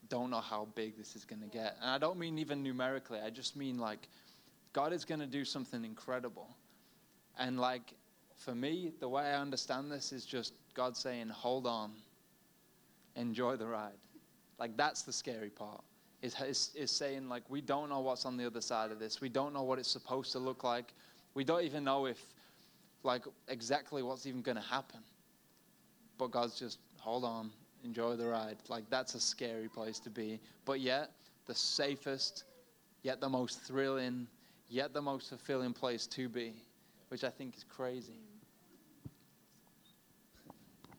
[0.07, 1.77] don't know how big this is going to get.
[1.81, 4.07] And I don't mean even numerically, I just mean like,
[4.73, 6.47] God is going to do something incredible.
[7.39, 7.93] And like,
[8.37, 11.91] for me, the way I understand this is just God saying, hold on,
[13.15, 13.97] enjoy the ride.
[14.59, 15.81] Like, that's the scary part.
[16.21, 19.21] Is, is, is saying, like, we don't know what's on the other side of this.
[19.21, 20.93] We don't know what it's supposed to look like.
[21.33, 22.19] We don't even know if,
[23.03, 24.99] like, exactly what's even going to happen.
[26.17, 27.49] But God's just, hold on,
[27.83, 28.57] enjoy the ride.
[28.69, 30.39] Like, that's a scary place to be.
[30.65, 31.09] But yet,
[31.47, 32.43] the safest,
[33.01, 34.27] yet the most thrilling,
[34.69, 36.53] yet the most fulfilling place to be,
[37.09, 38.19] which I think is crazy.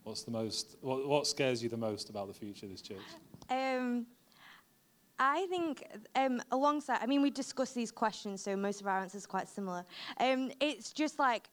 [0.05, 0.77] What's the most?
[0.81, 2.99] What, what scares you the most about the future of this church?
[3.51, 4.07] Um,
[5.19, 5.87] I think
[6.17, 9.49] um, alongside, I mean, we discussed these questions, so most of our answers are quite
[9.49, 9.85] similar.
[10.19, 11.49] Um, it's just like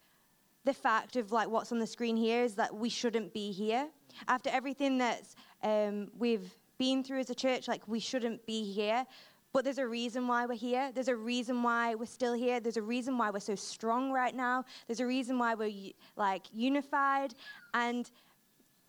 [0.64, 3.88] the fact of like what's on the screen here is that we shouldn't be here
[4.28, 5.22] after everything that
[5.62, 7.68] um, we've been through as a church.
[7.68, 9.06] Like we shouldn't be here,
[9.52, 10.90] but there's a reason why we're here.
[10.92, 12.60] There's a reason why we're still here.
[12.60, 14.64] There's a reason why we're so strong right now.
[14.86, 17.34] There's a reason why we're like unified
[17.74, 18.10] and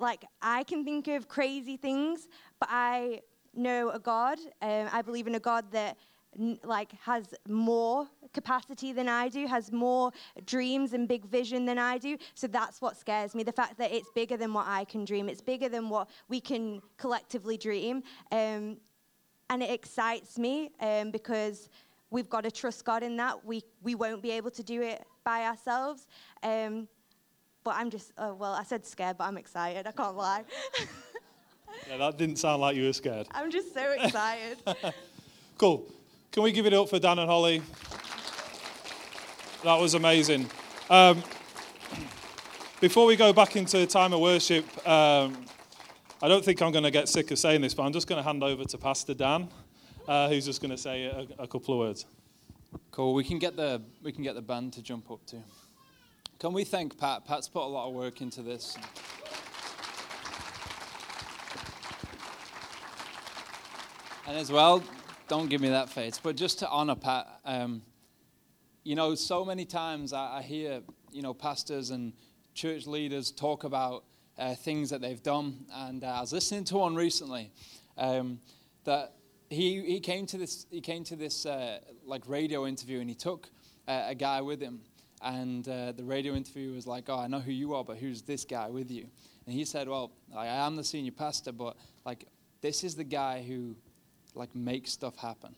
[0.02, 2.28] like I can think of crazy things,
[2.60, 3.22] but I
[3.54, 4.40] know a God.
[4.62, 5.98] Um, I believe in a God that
[6.64, 10.12] like has more capacity than I do, has more
[10.46, 12.18] dreams and big vision than I do.
[12.36, 15.30] So that's what scares me: the fact that it's bigger than what I can dream.
[15.30, 18.78] It's bigger than what we can collectively dream, um,
[19.50, 21.70] and it excites me um, because.
[22.14, 23.46] We've got to trust God in that.
[23.46, 26.08] We, we won't be able to do it by ourselves.
[26.44, 26.90] Um,
[27.64, 29.88] but I'm just, oh, well, I said scared, but I'm excited.
[29.88, 30.44] I can't lie.
[31.90, 33.28] Yeah, that didn't sound like you were scared.
[33.32, 34.58] I'm just so excited.
[35.58, 35.86] Cool.
[36.32, 37.62] Can we give it up for Dan and Holly?
[39.64, 40.50] That was amazing.
[40.90, 41.22] Um,
[42.80, 45.46] before we go back into time of worship, um,
[46.20, 48.18] I don't think I'm going to get sick of saying this, but I'm just going
[48.18, 49.50] to hand over to Pastor Dan,
[50.08, 52.08] uh, who's just going to say a, a couple of words.
[52.90, 53.14] Cool.
[53.14, 55.44] We can get the we can get the band to jump up too.
[56.42, 57.24] Can we thank Pat?
[57.24, 58.76] Pat's put a lot of work into this.
[64.28, 64.84] And as well,
[65.28, 67.84] don't give me that face, but just to honor Pat, um,
[68.84, 72.12] you know, so many times I, I, hear, you know, pastors and
[72.56, 74.04] church leaders talk about
[74.40, 75.64] uh, things that they've done.
[75.72, 77.52] And uh, I was listening to one recently
[78.00, 78.40] um,
[78.86, 79.14] that
[79.52, 83.16] he, he came to this, he came to this uh, like radio interview and he
[83.16, 83.52] took
[83.88, 84.82] uh, a guy with him
[85.24, 88.22] and uh, the radio interview was like, oh, I know who you are, but who's
[88.22, 89.08] this guy with you?
[89.46, 92.26] And he said, well, I am the senior pastor, but like,
[92.62, 93.76] this is the guy who
[94.36, 95.56] like makes stuff happen.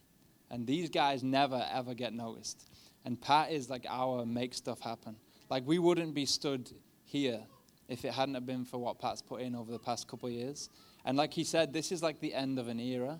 [0.49, 2.69] And these guys never ever get noticed.
[3.05, 5.15] And Pat is like our make stuff happen.
[5.49, 6.71] Like we wouldn't be stood
[7.03, 7.41] here
[7.89, 10.33] if it hadn't have been for what Pat's put in over the past couple of
[10.33, 10.69] years.
[11.05, 13.19] And like he said, this is like the end of an era.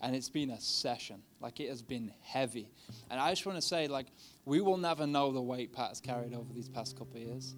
[0.00, 1.22] And it's been a session.
[1.40, 2.70] Like it has been heavy.
[3.10, 4.06] And I just want to say, like,
[4.44, 7.54] we will never know the weight Pat's carried over these past couple of years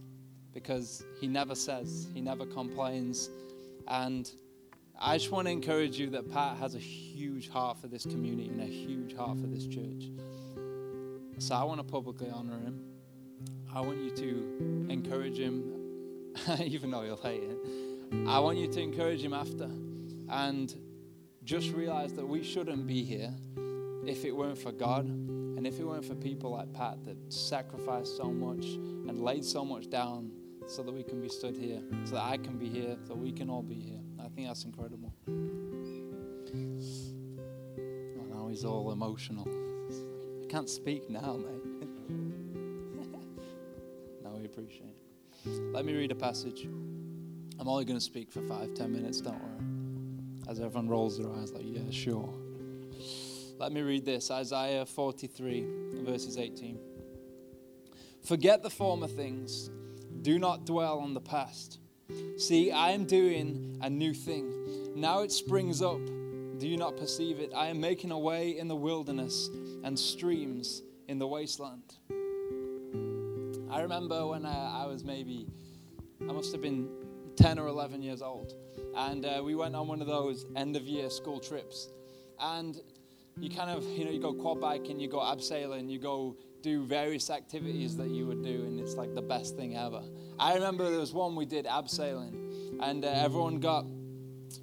[0.52, 3.30] because he never says, he never complains.
[3.88, 4.30] And
[5.00, 8.48] I just want to encourage you that Pat has a huge heart for this community
[8.48, 10.10] and a huge heart for this church.
[11.38, 12.80] So I want to publicly honor him.
[13.74, 15.64] I want you to encourage him,
[16.60, 17.58] even though he'll hate it.
[18.28, 19.68] I want you to encourage him after.
[20.28, 20.74] And
[21.44, 23.32] just realize that we shouldn't be here
[24.06, 28.16] if it weren't for God and if it weren't for people like Pat that sacrificed
[28.16, 30.30] so much and laid so much down
[30.66, 33.32] so that we can be stood here, so that I can be here, so we
[33.32, 33.98] can all be here.
[34.20, 35.12] I think that's incredible.
[35.28, 35.32] Oh,
[38.32, 39.48] now he's all emotional.
[40.42, 41.64] I can't speak now, mate.
[44.22, 44.94] no, we appreciate
[45.44, 45.72] it.
[45.72, 46.68] Let me read a passage.
[47.58, 49.71] I'm only going to speak for five, ten minutes, don't worry.
[50.52, 52.28] As everyone rolls their eyes, like, yeah, sure.
[53.58, 55.64] Let me read this Isaiah 43,
[56.04, 56.78] verses 18.
[58.22, 59.70] Forget the former things,
[60.20, 61.78] do not dwell on the past.
[62.36, 64.92] See, I am doing a new thing.
[64.94, 66.04] Now it springs up.
[66.58, 67.54] Do you not perceive it?
[67.56, 69.48] I am making a way in the wilderness
[69.84, 71.94] and streams in the wasteland.
[73.70, 75.46] I remember when I, I was maybe,
[76.20, 76.90] I must have been
[77.36, 78.54] 10 or 11 years old.
[78.96, 81.88] And uh, we went on one of those end of year school trips.
[82.40, 82.80] And
[83.38, 86.84] you kind of, you know, you go quad biking, you go abseiling, you go do
[86.84, 90.02] various activities that you would do, and it's like the best thing ever.
[90.38, 93.84] I remember there was one we did abseiling, and uh, everyone got,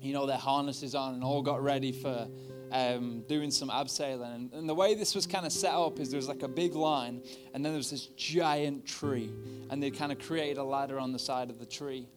[0.02, 2.28] you know, their harnesses on and all got ready for
[2.72, 4.34] um, doing some abseiling.
[4.34, 6.48] And, and the way this was kind of set up is there was like a
[6.48, 7.22] big line,
[7.54, 9.32] and then there was this giant tree,
[9.70, 12.08] and they kind of created a ladder on the side of the tree.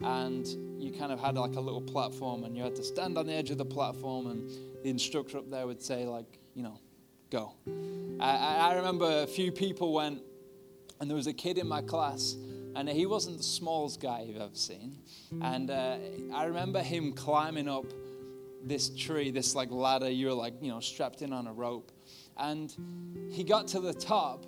[0.00, 0.46] And
[0.82, 3.32] you kind of had like a little platform, and you had to stand on the
[3.32, 4.50] edge of the platform, and
[4.82, 6.78] the instructor up there would say, like, you know,
[7.30, 7.54] go.
[8.20, 10.22] I, I remember a few people went,
[11.00, 12.36] and there was a kid in my class,
[12.74, 14.98] and he wasn't the smallest guy you've ever seen.
[15.40, 15.96] And uh,
[16.34, 17.86] I remember him climbing up
[18.62, 21.90] this tree, this like ladder, you were like, you know, strapped in on a rope.
[22.36, 22.74] And
[23.30, 24.44] he got to the top,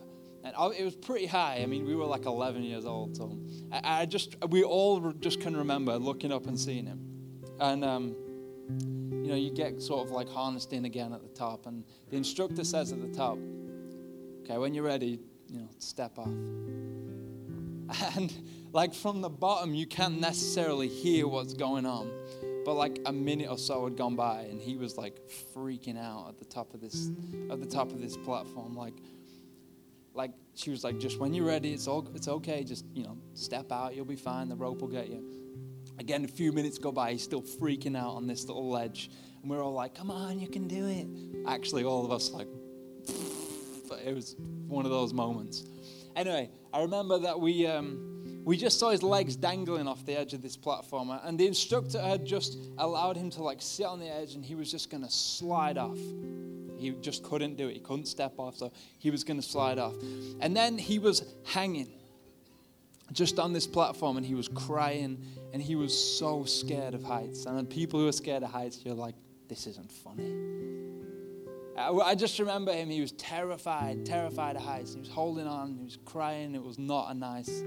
[0.56, 1.61] and it was pretty high.
[1.62, 3.38] I mean, we were like 11 years old, so
[3.72, 7.00] I, I just, we all just can remember looking up and seeing him.
[7.61, 8.16] And, um,
[9.28, 12.16] you know, you get sort of like harnessed in again at the top, and the
[12.16, 13.38] instructor says at the top,
[14.44, 16.28] okay, when you're ready, you know, step off.
[18.16, 18.32] And
[18.72, 22.11] like from the bottom, you can't necessarily hear what's going on.
[22.64, 25.16] But like a minute or so had gone by, and he was like
[25.54, 27.11] freaking out at the top of this,
[27.50, 28.74] at the top of this platform.
[28.74, 28.94] Like,
[30.18, 32.64] like she was like, just when you're ready, it's all, it's okay.
[32.64, 33.94] Just you know, step out.
[33.94, 34.48] You'll be fine.
[34.48, 35.24] The rope will get you.
[35.98, 37.12] Again, a few minutes go by.
[37.12, 40.48] He's still freaking out on this little ledge, and we're all like, "Come on, you
[40.48, 41.07] can do it."
[41.46, 42.48] Actually, all of us like,
[44.04, 45.64] it was one of those moments.
[46.14, 47.66] Anyway, I remember that we.
[47.66, 48.04] Um,
[48.44, 52.00] we just saw his legs dangling off the edge of this platform and the instructor
[52.00, 55.02] had just allowed him to like sit on the edge and he was just going
[55.02, 55.98] to slide off
[56.78, 59.78] he just couldn't do it he couldn't step off so he was going to slide
[59.78, 59.94] off
[60.40, 61.90] and then he was hanging
[63.12, 67.46] just on this platform and he was crying and he was so scared of heights
[67.46, 69.14] and people who are scared of heights you're like
[69.48, 70.68] this isn't funny
[71.78, 72.90] I just remember him.
[72.90, 74.94] He was terrified, terrified of heights.
[74.94, 75.76] He was holding on.
[75.76, 76.55] He was crying.
[76.55, 77.62] It was not a nice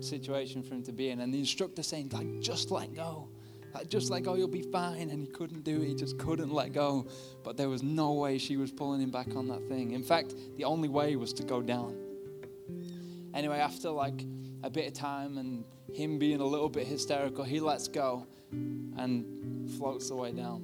[0.00, 1.20] situation for him to be in.
[1.20, 3.28] And the instructor saying, like, just let go.
[3.76, 5.10] Like, just let go, you'll be fine.
[5.10, 5.88] And he couldn't do it.
[5.88, 7.06] He just couldn't let go.
[7.44, 9.92] But there was no way she was pulling him back on that thing.
[9.92, 11.94] In fact, the only way was to go down.
[13.34, 14.24] Anyway, after like
[14.62, 15.62] a bit of time and
[15.92, 20.62] him being a little bit hysterical, he lets go and floats the way down.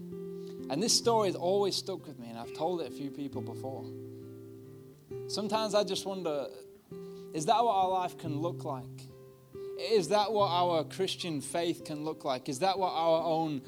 [0.71, 3.43] And this story has always stuck with me, and I've told it a few people
[3.43, 3.85] before.
[5.29, 6.47] Sometimes I just wonder
[7.35, 8.85] is that what our life can look like?
[9.83, 12.49] Is that what our Christian faith can look like?
[12.49, 13.63] Is that what our own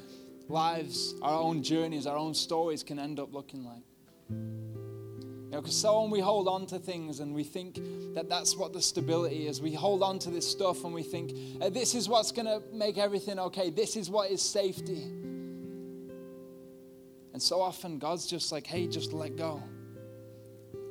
[0.47, 3.83] lives, our own journeys, our own stories can end up looking like.
[4.29, 7.79] You know, because so often we hold on to things and we think
[8.15, 9.61] that that's what the stability is.
[9.61, 11.33] We hold on to this stuff and we think,
[11.73, 13.69] this is what's going to make everything okay.
[13.69, 15.03] This is what is safety.
[17.33, 19.61] And so often God's just like, hey, just let go.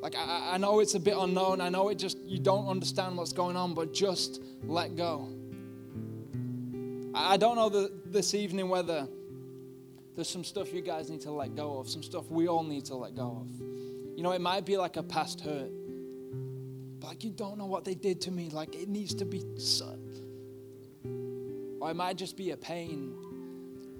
[0.05, 1.63] Like, I, I know it's a bit unknown.
[1.63, 5.31] I know it just, you don't understand what's going on, but just let go.
[7.15, 9.09] I, don't know the, this evening whether
[10.15, 12.85] there's some stuff you guys need to let go of, some stuff we all need
[12.87, 13.49] to let go of.
[14.15, 15.71] You know, it might be like a past hurt,
[17.01, 18.51] but like you don't know what they did to me.
[18.51, 19.43] Like it needs to be,
[21.81, 23.15] or it might just be a pain,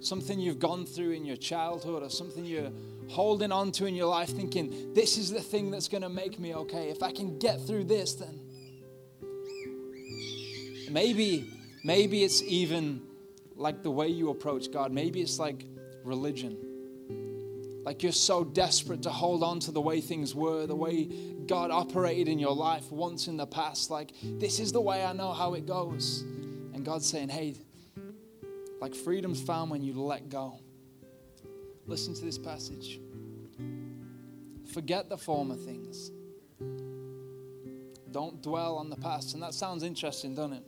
[0.01, 2.71] something you've gone through in your childhood, or something you're
[3.09, 6.39] holding on to in your life, thinking, this is the thing that's going to make
[6.39, 6.89] me okay.
[6.89, 8.39] If I can get through this, then
[10.89, 11.49] maybe,
[11.83, 13.01] maybe it's even
[13.55, 14.91] like the way you approach God.
[14.91, 15.65] Maybe it's like
[16.03, 16.57] religion.
[17.85, 21.05] Like you're so desperate to hold on to the way things were, the way
[21.45, 23.91] God operated in your life once in the past.
[23.91, 26.21] Like, this is the way I know how it goes.
[26.73, 27.55] And God's saying, hey,
[28.81, 30.59] like freedom's found when you let go.
[31.87, 32.99] Listen to this passage.
[34.73, 36.11] Forget the former things.
[38.11, 39.33] Don't dwell on the past.
[39.33, 40.63] And that sounds interesting, doesn't it?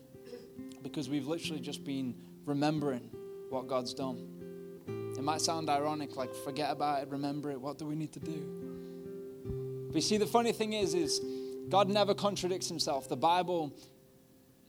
[0.84, 2.16] Because we've literally just been
[2.46, 3.10] remembering
[3.50, 4.38] what God's done.
[5.18, 7.60] It might sound ironic, like forget about it, remember it.
[7.60, 9.88] What do we need to do?
[9.88, 11.22] But you see, the funny thing is, is
[11.70, 13.10] God never contradicts himself.
[13.10, 13.74] The Bible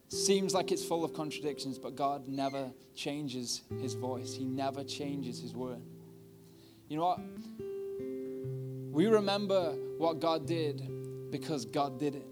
[0.09, 4.35] seems like it's full of contradictions, but God never changes his voice.
[4.35, 5.83] He never changes his word.
[6.89, 7.21] You know what?
[8.93, 12.27] We remember what God did because God did it.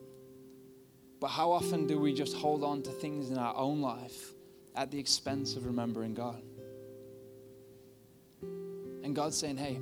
[1.20, 4.32] But how often do we just hold on to things in our own life
[4.74, 6.42] at the expense of remembering God?
[8.42, 9.78] And God's saying, hey,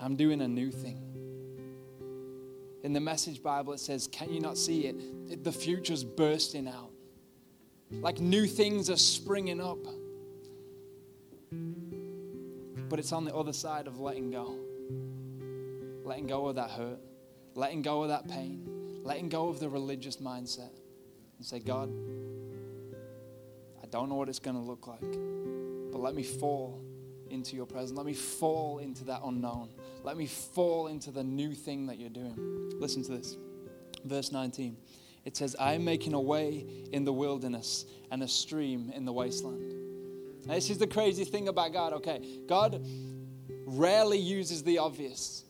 [0.00, 1.00] I'm doing a new thing.
[2.82, 5.42] In the Message Bible, it says, Can you not see it?
[5.42, 6.90] the future's bursting out.
[7.90, 9.78] Like new things are springing up.
[12.94, 14.56] But it's on the other side of letting go.
[16.04, 17.00] Letting go of that hurt,
[17.56, 20.70] letting go of that pain, letting go of the religious mindset
[21.36, 21.92] and say, God,
[23.82, 25.00] I don't know what it's going to look like,
[25.90, 26.84] but let me fall
[27.30, 27.96] into your presence.
[27.96, 29.70] Let me fall into that unknown.
[30.04, 32.36] Let me fall into the new thing that you're doing.
[32.78, 33.36] Listen to this.
[34.04, 34.76] Verse 19.
[35.24, 39.12] It says, I am making a way in the wilderness and a stream in the
[39.12, 39.73] wasteland.
[40.46, 42.40] This is the crazy thing about God, okay?
[42.46, 42.84] God
[43.66, 45.44] rarely uses the obvious.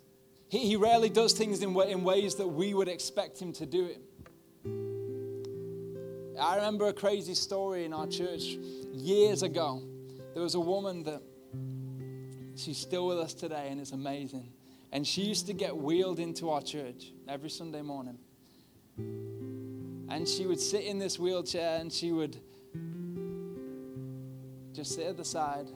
[0.48, 3.86] He, he rarely does things in, in ways that we would expect him to do
[3.86, 4.00] it.
[6.40, 8.42] I remember a crazy story in our church
[8.92, 9.82] years ago.
[10.34, 11.22] There was a woman that
[12.56, 14.52] She's still with us today, and it's amazing.
[14.92, 18.18] And she used to get wheeled into our church every Sunday morning.
[18.96, 22.36] And she would sit in this wheelchair and she would
[24.74, 25.68] just sit at the side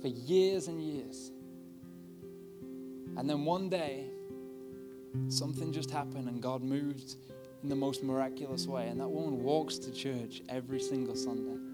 [0.00, 1.32] for years and years.
[3.16, 4.06] And then one day,
[5.28, 7.16] something just happened and God moved
[7.62, 8.88] in the most miraculous way.
[8.88, 11.73] And that woman walks to church every single Sunday.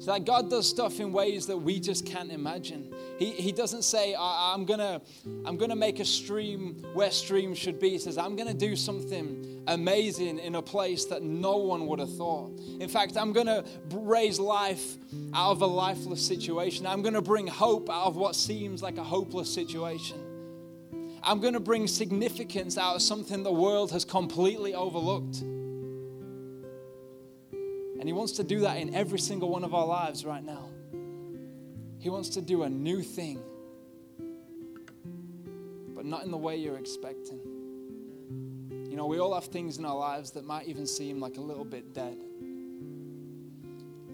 [0.00, 2.90] So that God does stuff in ways that we just can't imagine.
[3.18, 5.02] He, he doesn't say, I, am gonna,
[5.44, 7.90] I'm gonna make a stream where streams should be.
[7.90, 12.16] He says, I'm gonna do something amazing in a place that no one would have
[12.16, 12.58] thought.
[12.80, 14.96] In fact, I'm gonna raise life
[15.34, 16.86] out of a lifeless situation.
[16.86, 20.18] I'm gonna bring hope out of what seems like a hopeless situation.
[21.22, 25.44] I'm gonna bring significance out of something the world has completely overlooked.
[28.00, 30.70] And He wants to do that in every single one of our lives right now.
[31.98, 33.42] He wants to do a new thing,
[35.94, 37.38] but not in the way you're expecting.
[38.88, 41.42] You know, we all have things in our lives that might even seem like a
[41.42, 42.16] little bit dead.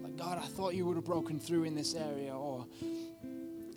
[0.03, 2.65] Like, God, I thought you would have broken through in this area, or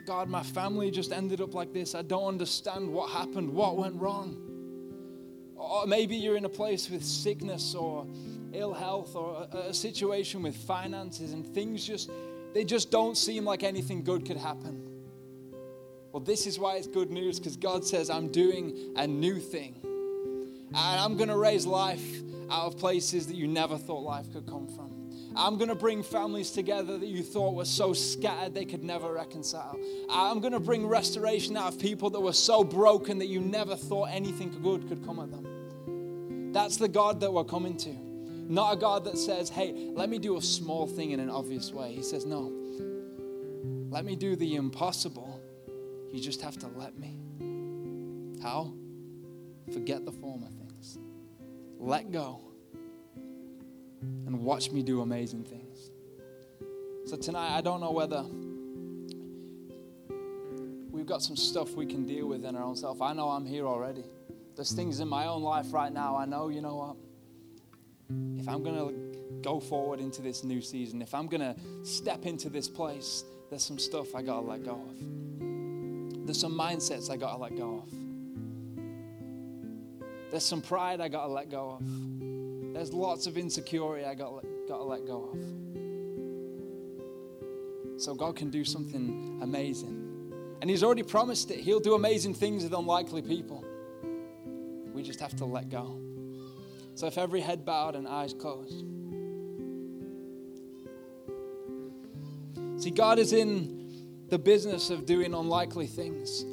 [0.06, 1.94] God, my family just ended up like this.
[1.94, 4.36] I don't understand what happened, what went wrong.
[5.54, 8.08] Or maybe you're in a place with sickness or
[8.54, 12.10] ill health or a, a situation with finances and things just,
[12.54, 14.86] they just don't seem like anything good could happen.
[16.12, 19.76] Well, this is why it's good news because God says, I'm doing a new thing.
[19.84, 24.46] And I'm going to raise life out of places that you never thought life could
[24.46, 24.90] come from.
[25.36, 29.12] I'm going to bring families together that you thought were so scattered they could never
[29.12, 29.78] reconcile.
[30.10, 33.76] I'm going to bring restoration out of people that were so broken that you never
[33.76, 36.52] thought anything good could come at them.
[36.52, 38.09] That's the God that we're coming to.
[38.50, 41.72] Not a God that says, hey, let me do a small thing in an obvious
[41.72, 41.92] way.
[41.92, 42.52] He says, no,
[43.90, 45.40] let me do the impossible.
[46.12, 47.16] You just have to let me.
[48.42, 48.72] How?
[49.72, 50.98] Forget the former things.
[51.78, 52.40] Let go
[54.02, 55.92] and watch me do amazing things.
[57.06, 58.24] So tonight, I don't know whether
[60.90, 63.00] we've got some stuff we can deal with in our own self.
[63.00, 64.02] I know I'm here already.
[64.56, 66.16] There's things in my own life right now.
[66.16, 66.96] I know, you know what?
[68.38, 68.94] If I'm going to
[69.42, 73.64] go forward into this new season, if I'm going to step into this place, there's
[73.64, 76.26] some stuff I got to let go of.
[76.26, 77.92] There's some mindsets I got to let go of.
[80.30, 81.82] There's some pride I got to let go of.
[82.72, 85.38] There's lots of insecurity I got, got to let go of.
[88.00, 90.06] So God can do something amazing.
[90.60, 91.58] And He's already promised it.
[91.60, 93.64] He'll do amazing things with unlikely people.
[94.92, 96.00] We just have to let go.
[97.00, 98.84] So if every head bowed and eyes closed.
[102.76, 106.44] See, God is in the business of doing unlikely things.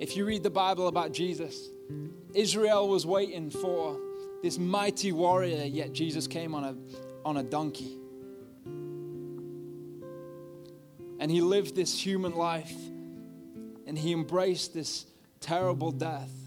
[0.00, 1.68] If you read the Bible about Jesus,
[2.32, 4.00] Israel was waiting for
[4.42, 6.74] this mighty warrior, yet Jesus came on a,
[7.22, 7.98] on a donkey.
[11.20, 12.72] And he lived this human life
[13.86, 15.04] and he embraced this
[15.40, 16.43] terrible death.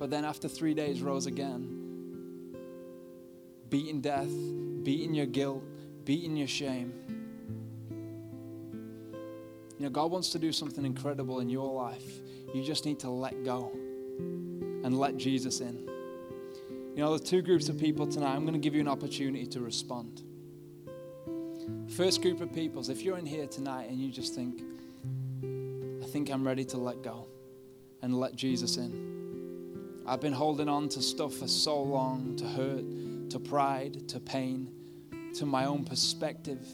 [0.00, 2.56] But then, after three days, rose again,
[3.68, 4.30] beating death,
[4.82, 5.62] beating your guilt,
[6.06, 6.94] beating your shame.
[9.78, 12.20] You know, God wants to do something incredible in your life.
[12.54, 13.72] You just need to let go
[14.82, 15.86] and let Jesus in.
[16.96, 18.34] You know, there's two groups of people tonight.
[18.34, 20.22] I'm going to give you an opportunity to respond.
[21.94, 24.62] First group of people is if you're in here tonight and you just think,
[26.02, 27.26] I think I'm ready to let go
[28.00, 29.19] and let Jesus in.
[30.06, 34.70] I've been holding on to stuff for so long to hurt, to pride, to pain,
[35.34, 36.66] to my own perspective.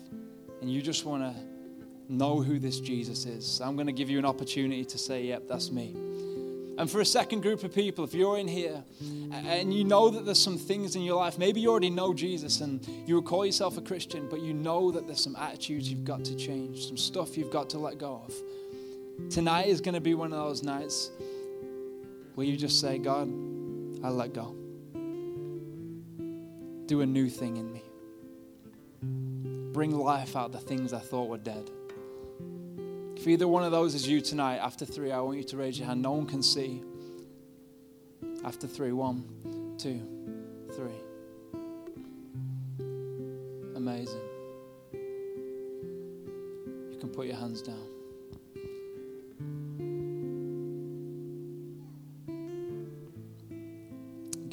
[0.61, 3.61] And you just want to know who this Jesus is.
[3.61, 5.95] I'm going to give you an opportunity to say, Yep, that's me.
[6.79, 8.85] And for a second group of people, if you're in here
[9.33, 12.61] and you know that there's some things in your life, maybe you already know Jesus
[12.61, 16.05] and you would call yourself a Christian, but you know that there's some attitudes you've
[16.05, 19.31] got to change, some stuff you've got to let go of.
[19.31, 21.11] Tonight is going to be one of those nights
[22.37, 23.29] where you just say, God,
[24.05, 24.55] I let go.
[26.85, 27.83] Do a new thing in me.
[29.73, 31.71] Bring life out the things I thought were dead.
[33.17, 35.79] If either one of those is you tonight, after three, I want you to raise
[35.79, 36.03] your hand.
[36.03, 36.83] No one can see.
[38.45, 39.25] After three, one,
[39.79, 40.03] two,
[40.77, 41.01] three.
[43.75, 44.21] Amazing.
[46.93, 47.96] You can put your hands down.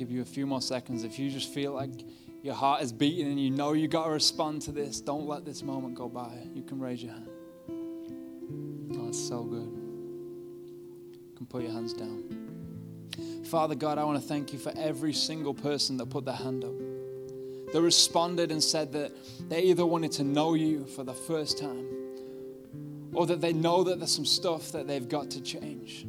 [0.04, 1.06] Give you a few more seconds.
[1.06, 2.04] If you just feel like
[2.42, 5.46] your heart is beating and you know you got to respond to this, don't let
[5.46, 6.30] this moment go by.
[6.54, 7.30] You can raise your hand.
[8.98, 9.72] Oh, it's so good.
[11.24, 12.22] You can put your hands down.
[13.46, 16.66] Father God, I want to thank you for every single person that put their hand
[16.66, 16.74] up.
[17.72, 19.14] That responded and said that
[19.48, 21.88] they either wanted to know you for the first time
[23.14, 26.06] or that they know that there's some stuff that they've got to change.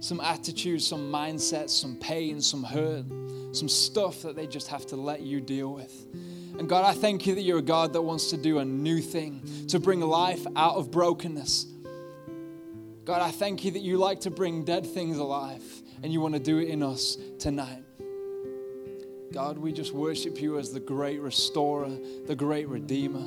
[0.00, 3.04] Some attitudes, some mindsets, some pain, some hurt,
[3.56, 5.92] some stuff that they just have to let you deal with.
[6.58, 9.00] And God, I thank you that you're a God that wants to do a new
[9.00, 11.66] thing, to bring life out of brokenness.
[13.04, 15.62] God, I thank you that you like to bring dead things alive
[16.02, 17.82] and you want to do it in us tonight.
[19.32, 21.90] God, we just worship you as the great restorer,
[22.26, 23.22] the great redeemer.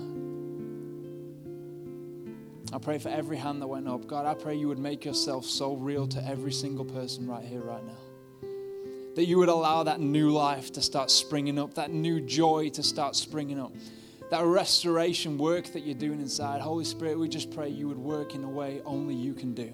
[2.74, 4.06] I pray for every hand that went up.
[4.08, 7.62] God, I pray you would make yourself so real to every single person right here,
[7.62, 8.09] right now.
[9.20, 12.82] That you would allow that new life to start springing up, that new joy to
[12.82, 13.74] start springing up,
[14.32, 16.62] that restoration work that you're doing inside.
[16.62, 19.74] Holy Spirit, we just pray you would work in a way only you can do.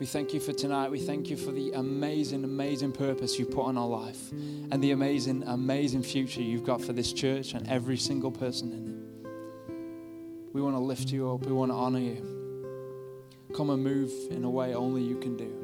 [0.00, 0.90] We thank you for tonight.
[0.90, 4.92] We thank you for the amazing, amazing purpose you put on our life and the
[4.92, 10.54] amazing, amazing future you've got for this church and every single person in it.
[10.54, 11.44] We want to lift you up.
[11.44, 13.44] We want to honor you.
[13.54, 15.63] Come and move in a way only you can do.